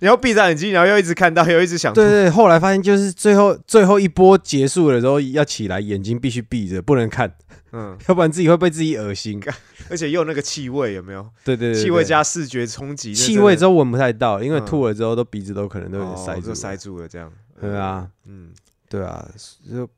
[0.00, 7.32] 然后闭上眼睛，然后又一直看到，又一直想吐对，对，后来发现就是最后最后一波结束了之后要起来，眼睛必须闭着，不能看，
[7.72, 9.42] 嗯， 要不然自己会被自己恶心。
[9.88, 11.24] 而且又有那个气味，有没有？
[11.44, 17.32] 对对对，气味加视觉冲击，气味之后闻不太到，因为嗯吐了之后都鼻子都可能都有塞住塞住了这样。
[17.60, 18.50] 对啊，嗯，
[18.88, 19.26] 对啊，
[19.70, 19.88] 就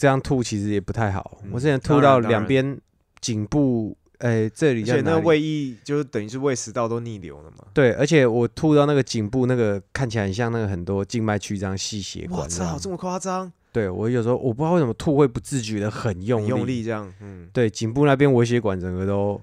[0.00, 1.42] 这样吐其实也不太好。
[1.44, 2.78] 嗯我之前吐到两边
[3.20, 7.66] 颈部，哎，这里而且那胃液就是等于是胃食道都逆流了嘛。
[7.74, 12.78] 对，而且我吐到那个颈部那个看起来很像那个很多静脉曲张细血我管我操，。
[12.80, 19.38] 这么夸张，对我有时候我不知道为什么吐会不自觉的很用很力，用力这样，嗯，对，颈部那边微血管整个都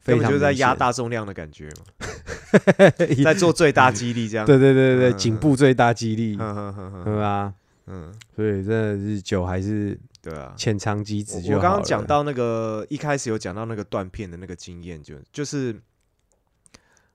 [0.00, 0.50] 非常就是在。
[0.54, 2.90] 压大重量的感觉嘛，
[3.24, 4.44] 在做最大肌力这样。
[4.44, 7.54] 对对对对对，嗯颈部最大肌力，哼哼哼哼对吧？
[7.92, 10.54] 嗯，所以真的是酒还是对啊。
[10.56, 15.74] 浅尝即止我就我刚刚讲到那个一开始有讲到那个断片的那个经验，就就是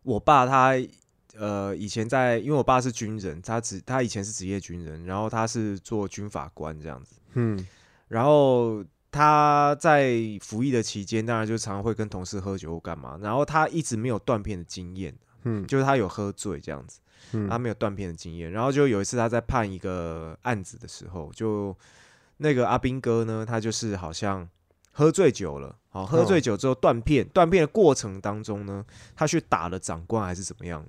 [0.03, 0.73] 我爸他
[1.37, 7.65] 呃以前在，因为我爸是军人，他职他以前是职业军人，然后他是做军法官这样子，嗯。
[8.09, 15.65] 然后他在服役的期间，当然就常常会跟同事喝酒或干嘛，然后他一直没有断片的经验，嗯。
[15.65, 16.99] 就是他有喝醉这样子。
[17.33, 18.51] 嗯他没有断片的经验。
[18.51, 21.75] 然后就有一次他在判一个案子的时候，就
[22.37, 24.47] 那个阿兵哥呢，他就是好像
[24.91, 30.85] 喝醉酒了，好，喝醉酒之后断片，断片的过程当中呢，他去打了长官还是怎么样？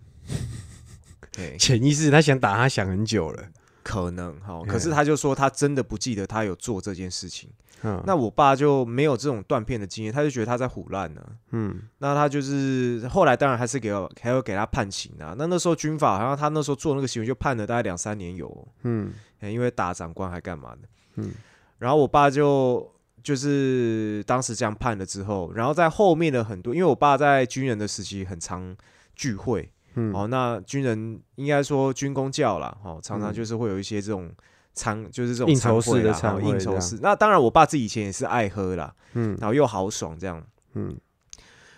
[1.32, 3.48] 对，潜意识他想打他想很久了，
[3.82, 7.50] 可能好，嗯可是他就说他真的不记得他有做这件事情。
[7.82, 11.22] 嗯，那我爸就没有这种断片的经验，他就觉得他在胡乱呢。
[11.50, 11.82] 嗯。
[11.98, 15.34] 那他就是后来当然还是给我还有给他判刑啊。
[15.36, 18.48] 那那时候军法好像他那时候做那个行为就判了大概两三年有。
[18.48, 19.12] 哦、嗯。
[19.40, 20.88] 欸因为打长官还干嘛的。
[21.16, 21.32] 嗯。
[21.78, 22.90] 然后我爸就
[23.22, 28.74] 就是当时这样判了之后，然后在后面的很多，因为我爸在军人的时期很常
[29.14, 33.34] 聚会，嗯，哦，那军人应该说军工教啦，哦，常常嗯。
[33.34, 34.30] 就是会有一些这种
[34.76, 36.98] 餐，就是这种应酬式的餐会啦哦餐会这样应酬式。
[37.02, 40.40] 那当然，我爸自己以前也是爱喝啦，嗯然后又豪爽这样。
[40.74, 40.96] 嗯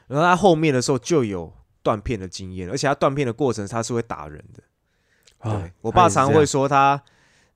[0.09, 4.63] 然后他后面的时候就有断片的经验，而且他断片的过程他是会打人的。
[5.81, 7.01] 我爸常会，说他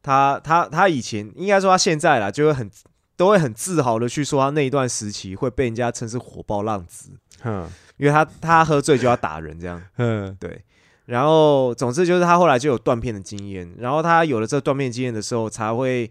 [0.02, 2.70] 他他他以前应该说他现在啦，就会很
[3.16, 7.10] 都会很自豪的去说他那一段时期会被人家称是火爆浪子，
[7.42, 9.82] 嗯因为他他喝醉就要打人这样。
[9.96, 10.64] 嗯对，
[11.06, 16.10] 然后总之就是他后来就有断片的经验，然后他有了这断片经验的时候，才会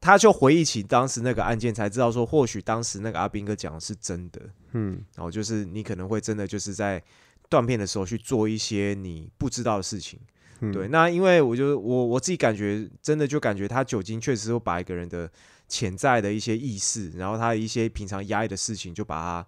[0.00, 4.40] 他就回忆起当时那个案件，才知道说或许当时那个阿斌哥讲的是真的。
[4.72, 7.02] 嗯然后就是你可能会真的就是在
[7.48, 10.18] 断片的时候去做一些你不知道的事情。
[10.60, 15.30] 嗯，对，那因为我就我我自己感觉，真的就感觉他酒精确实会把一个人的
[15.68, 19.46] 潜在的一些意识，然后他一些平常压抑的事情，就把它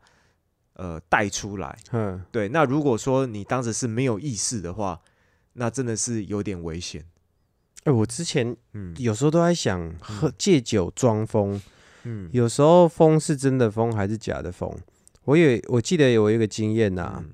[0.79, 1.79] 呃带出来。
[1.93, 4.99] 嗯对，那如果说你当时是没有意识的话，
[5.53, 7.05] 那真的是有点危险。
[7.85, 11.61] 哎，我之前嗯有时候都在想，喝借酒装疯，
[12.03, 14.75] 嗯有时候疯是真的疯还是假的疯？
[15.25, 17.31] 我有我记得有一个经验呐、嗯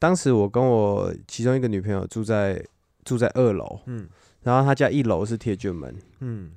[0.00, 2.64] 当时我跟我其中一个女朋友住在
[3.04, 4.08] 住在二楼，嗯
[4.44, 6.52] 然后她家一楼是铁卷门，嗯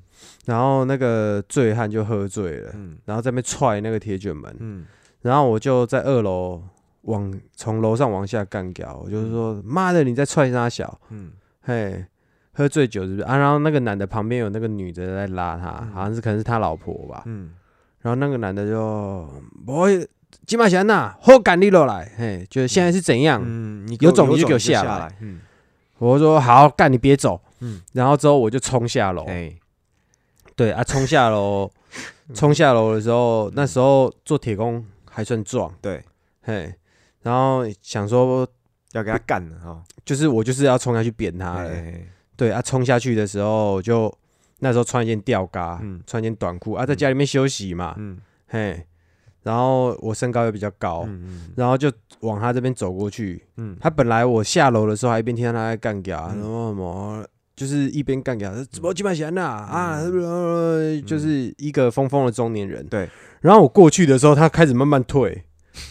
[0.45, 4.85] 然后那个醉汉就喝醉了，嗯然后在那边踹那个铁卷门，嗯
[5.21, 6.61] 然后我就在二楼
[7.03, 11.31] 往从楼上往下干掉，我就是说妈的你在踹他小，嗯。
[11.63, 12.03] 嘿，
[12.53, 13.21] 喝醉酒是不是？
[13.21, 13.37] 啊？
[13.37, 15.91] 然后那个男的旁边有那个女的在拉他，嗯。
[15.93, 17.53] 好像是可能是他老婆吧，嗯。
[18.01, 19.27] 然后那个男的就
[19.65, 20.07] 不会。
[20.47, 23.41] 金马贤呐，后赶你落来，嘿，就是现在是怎样？
[23.45, 25.13] 嗯，你有种你就给我下下来。
[25.19, 25.41] 嗯，
[25.97, 27.81] 我说好，干你别走，嗯。
[27.91, 29.53] 然后之后我就冲下楼，哎，
[30.55, 31.69] 对啊，冲下楼，
[32.33, 36.03] 冲下楼的时候，那时候做铁工还算壮，对，
[36.41, 36.73] 嘿，
[37.21, 38.47] 然后想说
[38.93, 39.83] 要给他干了哈。
[40.05, 41.69] 就是我就是要冲下去扁他了。
[41.69, 42.01] 哎
[42.37, 44.11] 对啊，冲下去的时候就
[44.59, 46.01] 那时候穿一件吊嘎，嗯。
[46.07, 48.17] 穿一件短裤啊，在家里面休息嘛，嗯。
[48.47, 48.83] 嘿，
[49.43, 51.53] 然后我身高又比较高，嗯嗯。
[51.55, 51.91] 然后就
[52.21, 53.45] 往他这边走过去。
[53.57, 56.39] 嗯，他本来我下楼的时候还一边听到他在干架，嗯。
[56.39, 57.25] 然后什么
[57.61, 62.83] 就是一边干架，怎么几百钱呐啊，呃就是一个疯疯的中年人。
[62.83, 63.09] 嗯对，
[63.39, 65.43] 然后我过去的时候，他开始慢慢退。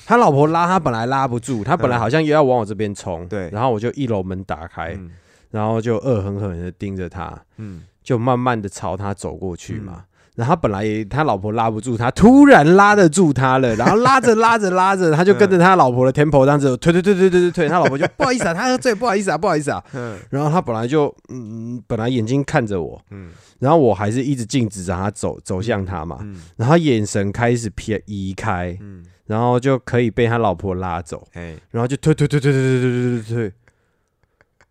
[0.04, 3.48] 他老婆拉他，本来拉不住，他本来好像又要往我这边冲，对。
[3.52, 5.12] 然后我就一楼门打开，嗯。
[5.52, 7.84] 然后就恶狠狠的盯着他，嗯。
[8.02, 10.06] 就慢慢的朝他走过去嘛。
[10.40, 19.84] 然后他本来也他老婆拉不住他，突然拉得住他了，然后拉着拉着拉着，他就跟着他老婆的 tempo 这样子推推推推推推推，他老婆就不好意思啊，他喝醉，不好意思啊，不好意思啊。
[19.92, 20.16] 嗯。
[20.30, 23.28] 然后他本来就嗯，本来眼睛看着我，嗯。
[23.58, 26.40] 然后我还是一直静止着他走走向他嘛，嗯。
[26.56, 33.52] 然后眼神开始偏移开，嗯，然后就可以被他老婆拉走，哎，然后就推推推推推推推推推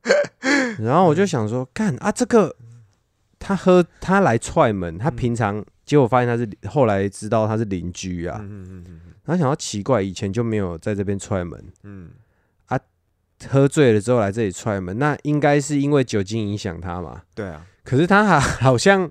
[0.07, 2.55] 推，然后我就想说，干啊，这个
[3.39, 12.09] 他喝他来踹门，他平常结果发现他是后来知道他是邻居啊，嗯嗯嗯然后想到奇怪，以前就没有在这边踹门，嗯。
[12.65, 12.79] 啊
[13.47, 17.21] 喝醉了之后来这里踹门，那应该是因为酒精影响他嘛？
[17.33, 19.09] 对啊，可是他还 好像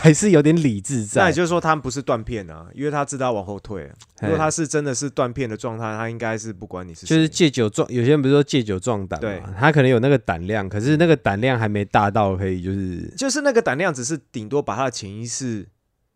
[0.00, 1.22] 还是有点理智在。
[1.22, 3.94] 那也，就是说他们不是断片啊，因为他知道往后退啊。
[4.22, 9.40] 如果他是真的是断片的状态，他应该是不管你是就是谁借酒壮，有些人不是说借酒壮胆对。
[9.40, 9.54] 嘛？
[9.58, 15.68] 他可能有那个胆量，可是那个胆量还没大到可以就是就是那个胆量，只是顶多把他的潜意识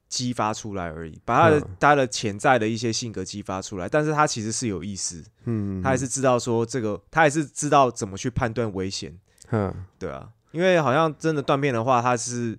[0.08, 1.76] 激发出来而已，把他的、嗯。
[1.80, 9.16] 他的潜在的一些性格激发出来，但是他其实是有意识，嗯，他还是知道说这个，他还是知道怎么去判断危险，
[9.50, 9.74] 嗯。
[9.98, 12.58] 对啊，因为好像真的断片的话，他是，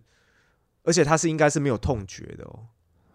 [0.84, 2.60] 而且他是应该是没有痛觉的哦，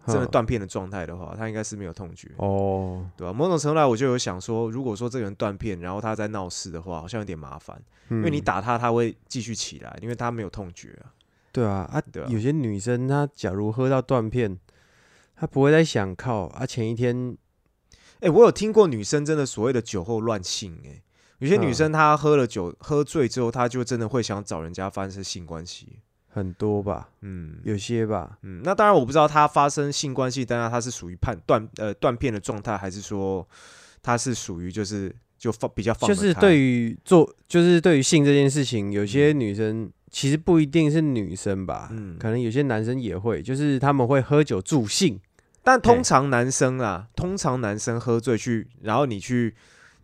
[0.07, 11.13] 真的嗯断片的状态的话，他应该是没有痛觉，哦，对吧、某种程度来，我就有想说，如果说这个人断片，然后他在闹事的话，好像有点麻烦，因因为你打他，他会继续起来，因为他没有痛觉啊。
[11.51, 14.57] 对啊啊对啊，有些女生她假如喝到断片，
[15.35, 17.35] 她不会再想靠啊，前一天
[18.19, 21.01] 哎、我有听过女生真的所谓的酒后乱性、哎，
[21.39, 25.99] 有些女嗯生她喝了酒，喝醉之后，她就真的会想找人家发生性关系。
[26.31, 27.57] 很多吧，嗯。
[27.63, 33.47] 有些吧，嗯，那当然我不知道他发生性关系，当然他是属于判断呃断片的状态，还是说
[34.01, 42.17] 他是属于就是就放比较放就是对于做，就是对于性这件事情，有些女生其实不一定是女生吧，嗯。
[42.17, 45.19] 可能有些男生也会，就是他们会喝酒助兴，
[45.63, 49.55] 但通常男生啊，通常男生喝醉去，然后你去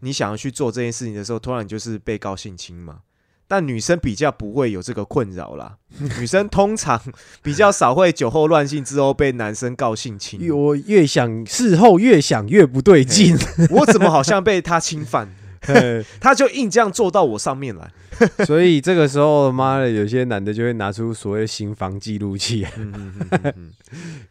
[0.01, 3.01] 你想要去做这件事情的时候，突然你就是被告性侵嘛。
[3.47, 5.77] 但女生比较不会有这个困扰啦，
[6.19, 6.99] 女生通常
[7.41, 10.51] 比较少会酒后乱性之后被男生告性侵。
[10.51, 13.37] 我越想事后越想越不对劲，
[13.69, 15.27] 我怎么好像被他侵犯？
[16.21, 17.91] 他就硬这样坐到我上面来。
[18.45, 22.65] 所以这个时候妈的，有些男的就会拿出所谓的刑房记录器，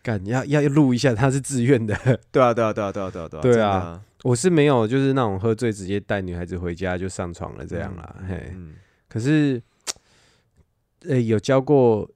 [0.03, 1.95] 干要要录一下他是自愿的。
[2.31, 8.15] 对啊对啊对啊对啊对啊对啊，对啊，我是没有，就是那种喝醉直接带女孩子回家就上床了这样啦。
[8.29, 8.73] 嘿，嗯
[9.15, 9.63] 可是，
[11.07, 12.11] 呃，有交过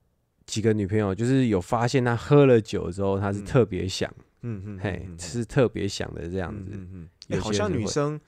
[0.46, 6.72] 几个女朋友，就是有发现她喝了酒之后，她是嗯特别想，嗯嗯，嘿，嗯是特别想的这样子。
[6.72, 8.20] 嗯嗯，哎、好像女生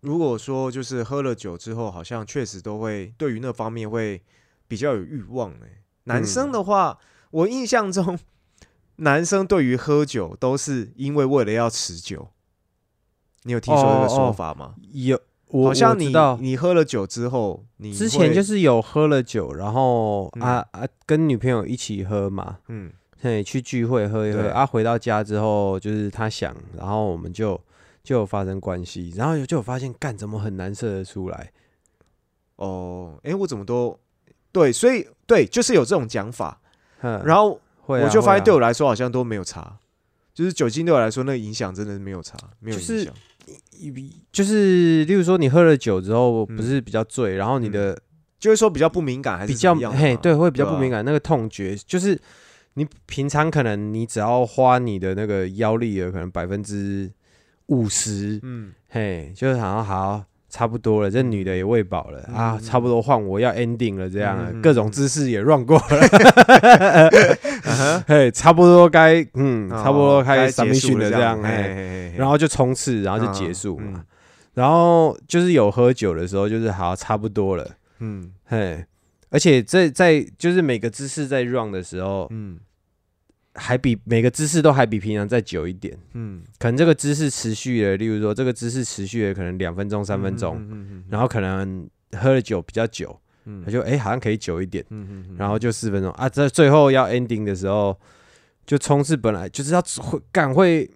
[0.00, 4.20] 如果说就是喝了酒之后，好像确实都会对于那方面会
[4.66, 6.98] 比较有欲望、哎，男生嗯的话，
[7.30, 8.18] 我印象中
[8.96, 12.30] 男生对于喝酒都是因为为了要持久。
[13.44, 14.74] 你有听说这个说法吗？
[14.92, 15.20] 有，
[15.52, 22.90] 我好像你我知道你喝了酒之后，你之前就是有喝了酒，然后嗯啊啊跟女朋友一起喝嘛，嗯
[23.20, 27.60] 嘿，去聚会喝一喝啊，回到家之后就是他想，然后我们就
[28.02, 31.52] 就有发生关系，然后就有发现干怎么很难射得出来，
[32.56, 33.96] 哦，哎、我怎么都
[34.50, 36.60] 对，所以对，就是有这种讲法，
[37.00, 39.78] 然然后我就发现对我来说好像都没有差，
[40.34, 42.96] 就是酒精对我来说那个影响真的是没有差，没有影响。
[42.96, 43.12] 就是
[45.04, 46.56] 例如说你喝了酒之后嗯。
[46.56, 47.98] 不是比较醉，然后你的
[48.38, 52.18] 就是说比较不敏感还是比较嘿对会比较不敏感，那个痛觉就是
[52.74, 57.10] 你平常可能你只要花你的那个腰力的可能百分之
[57.66, 62.62] 五十，嗯，嘿，就是好像好差不多了，这女的也喂饱了、啊，嗯。
[62.62, 67.08] 差不多换我要 ending 了，这样各种姿势也 run 过了，
[68.06, 72.14] 嘿，差不多该嗯，差不多该结束 submission 了这样，嘿。
[72.16, 74.04] 然后就冲刺，然后就结束嘛。
[74.54, 77.68] 然后就是有喝酒的时候，就是好差不多了，
[78.00, 78.32] 嗯。
[78.44, 78.84] 嘿，
[79.30, 82.58] 而且在在就是每个姿势在 run 的时候，嗯。
[83.54, 90.58] 还比每个姿势都还比平常再久一点，嗯，可能这个姿势持续了，例如说这个姿势持续了可能两分钟、三分钟，
[91.10, 93.14] 然后可能喝了酒比较久，
[93.44, 93.62] 嗯。
[93.64, 95.36] 他就哎、好像可以久一点，嗯嗯嗯。
[95.38, 96.10] 然后就四分钟。
[96.12, 97.98] 啊，在最后要 ending 的时候，
[98.66, 100.90] 就冲刺本来就是要会干会，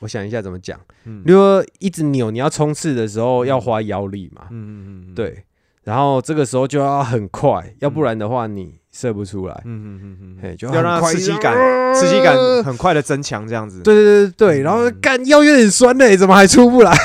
[0.00, 1.22] 我想一下怎么讲，嗯。
[1.26, 5.44] 如果一直扭，你要冲刺的时候要花腰力嘛，嗯嗯嗯，对，
[5.84, 10.38] 然后这个时候就要很快，要不然的话你射不出来，嗯嗯嗯嗯。
[10.42, 13.82] 嘿，就要让它刺激感呃刺激感很快的增强，这样子。
[13.82, 16.92] 对对对对对，然后嗯干腰有点酸嘞，怎么还出不来？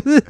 [0.00, 0.24] 就是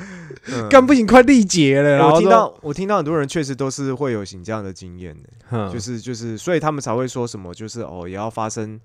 [0.46, 1.96] 嗯干不行，快力竭了。
[1.96, 8.80] 然后，我听到我听到很多人确实都是会有行这样的经验的，哼就是就是，所以他们才会说什么，就是哦，也要发生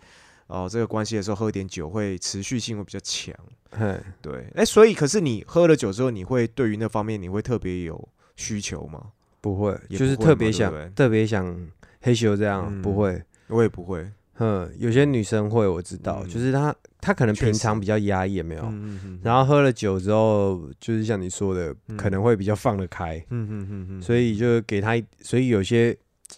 [0.47, 3.33] 哦这个关系的时候喝点酒会持续性会比较强。
[3.71, 9.01] 嘿对，哎，所以可是你喝了酒之后，你会对于那方面你会特别有需求吗？
[9.41, 11.55] 不会，也就是特别想特别想
[12.01, 13.21] 黑咻这样，嗯不会。
[13.47, 14.09] 我也不会。
[14.39, 16.73] 嗯，有些女生会，我知道，嗯就是她
[17.03, 21.97] 她可能平常比较压抑，也没有，嗯嗯然后喝了酒之后，就是像你说的，嗯。
[21.97, 25.95] 可能会比较放得开，嗯嗯嗯嗯，所以就给他，所以有些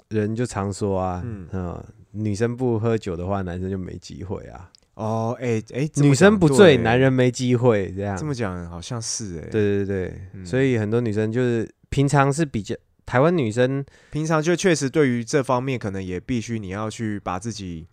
[0.09, 1.47] 人就常说啊，嗯。
[1.53, 1.85] 嗯。
[2.13, 4.71] 女生不喝酒的话，男生就没机会啊。
[4.95, 8.17] 哦，哎哎，女生不醉，男人没机会，这样。
[8.17, 10.43] 这么讲好像是哎，，对对对，嗯。
[10.45, 12.73] 所以很多女生就是平常是比较
[13.05, 17.85] 台湾女生，平常就确实对于这方面，可能也必须你要去把自己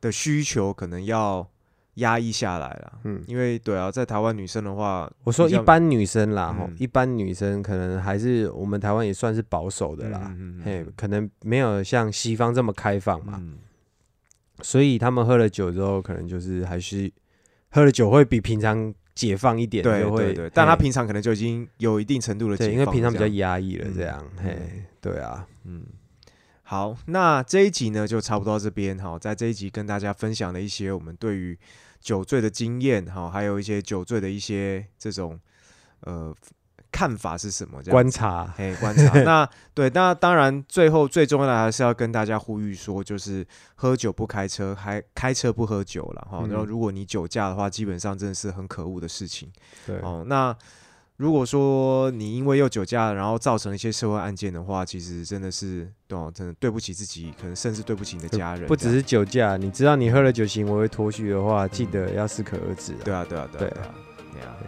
[0.00, 1.46] 的需求可能要
[1.94, 2.98] 压抑下来了。
[3.04, 13.58] 嗯，因为对啊，在台湾女生的话，我说一般女生啦，吼、嗯一般女生可能还是我们台湾也算是保守的啦，嗯嗯嗯嘿，可能没有像西方这么开放嘛，嗯。
[14.62, 17.10] 所以他们喝了酒之后，可能就是还是
[17.70, 25.82] 喝了酒会比平常解放一点，对对对，但他平常可能就已经有一定程度的解对，放因为平常比较压抑了，嗯这样，嗯嘿，对啊，嗯，
[26.70, 31.58] 好，那这一集呢就差不多到这边哈，在这一集跟大家分享了一些我们对于
[32.00, 35.36] 酒醉的经验哈，还有一些酒醉的一些这种
[36.02, 36.32] 呃
[36.92, 37.82] 看法是什么？
[37.82, 39.20] 这样子观察，嘿，观察。
[39.22, 43.44] 那对，那当然，最后最重要的还是要跟大家呼吁说，就是
[43.74, 46.38] 喝酒不开车，还开车不喝酒了哈。
[46.42, 49.50] 嗯然后，如果你酒驾的话，基本上真的是很可恶的事情
[49.84, 50.22] 对，哦。
[50.24, 50.56] 那
[51.20, 58.66] 如果说你因为又酒驾，然后造成一些社会案件的话，其实真的是对哦，真的对不起自己，可能甚至对不起你的家人。
[58.66, 62.98] 不只是酒驾，你知道你喝了酒行为会脱序的话，记得要适可而止、啊。
[63.04, 63.94] 对啊，对啊，对啊，对对啊。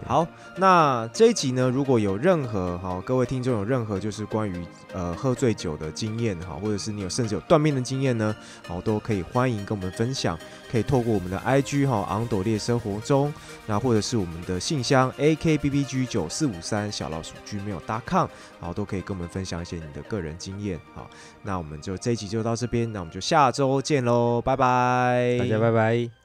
[0.06, 8.34] 好，那这一集呢，如果有任何好各位听众有任何就是关于呃喝醉酒的经验哈，或者是你有甚至有断面的经验呢，
[8.66, 10.38] 好都可以欢迎跟我们分享，
[10.70, 13.32] 可以透过我们的 IG 哈昂斗列生活中，
[13.66, 18.26] 那或者是我们的信箱 akbbg 九四五三小老鼠 gmail.com，
[18.60, 20.78] 好都可以跟我们分享一些你的个人经验。
[20.94, 21.08] 好，
[21.42, 26.21] 那我们就这一集就到这边，那我们就下周见喽，拜拜，大家拜拜。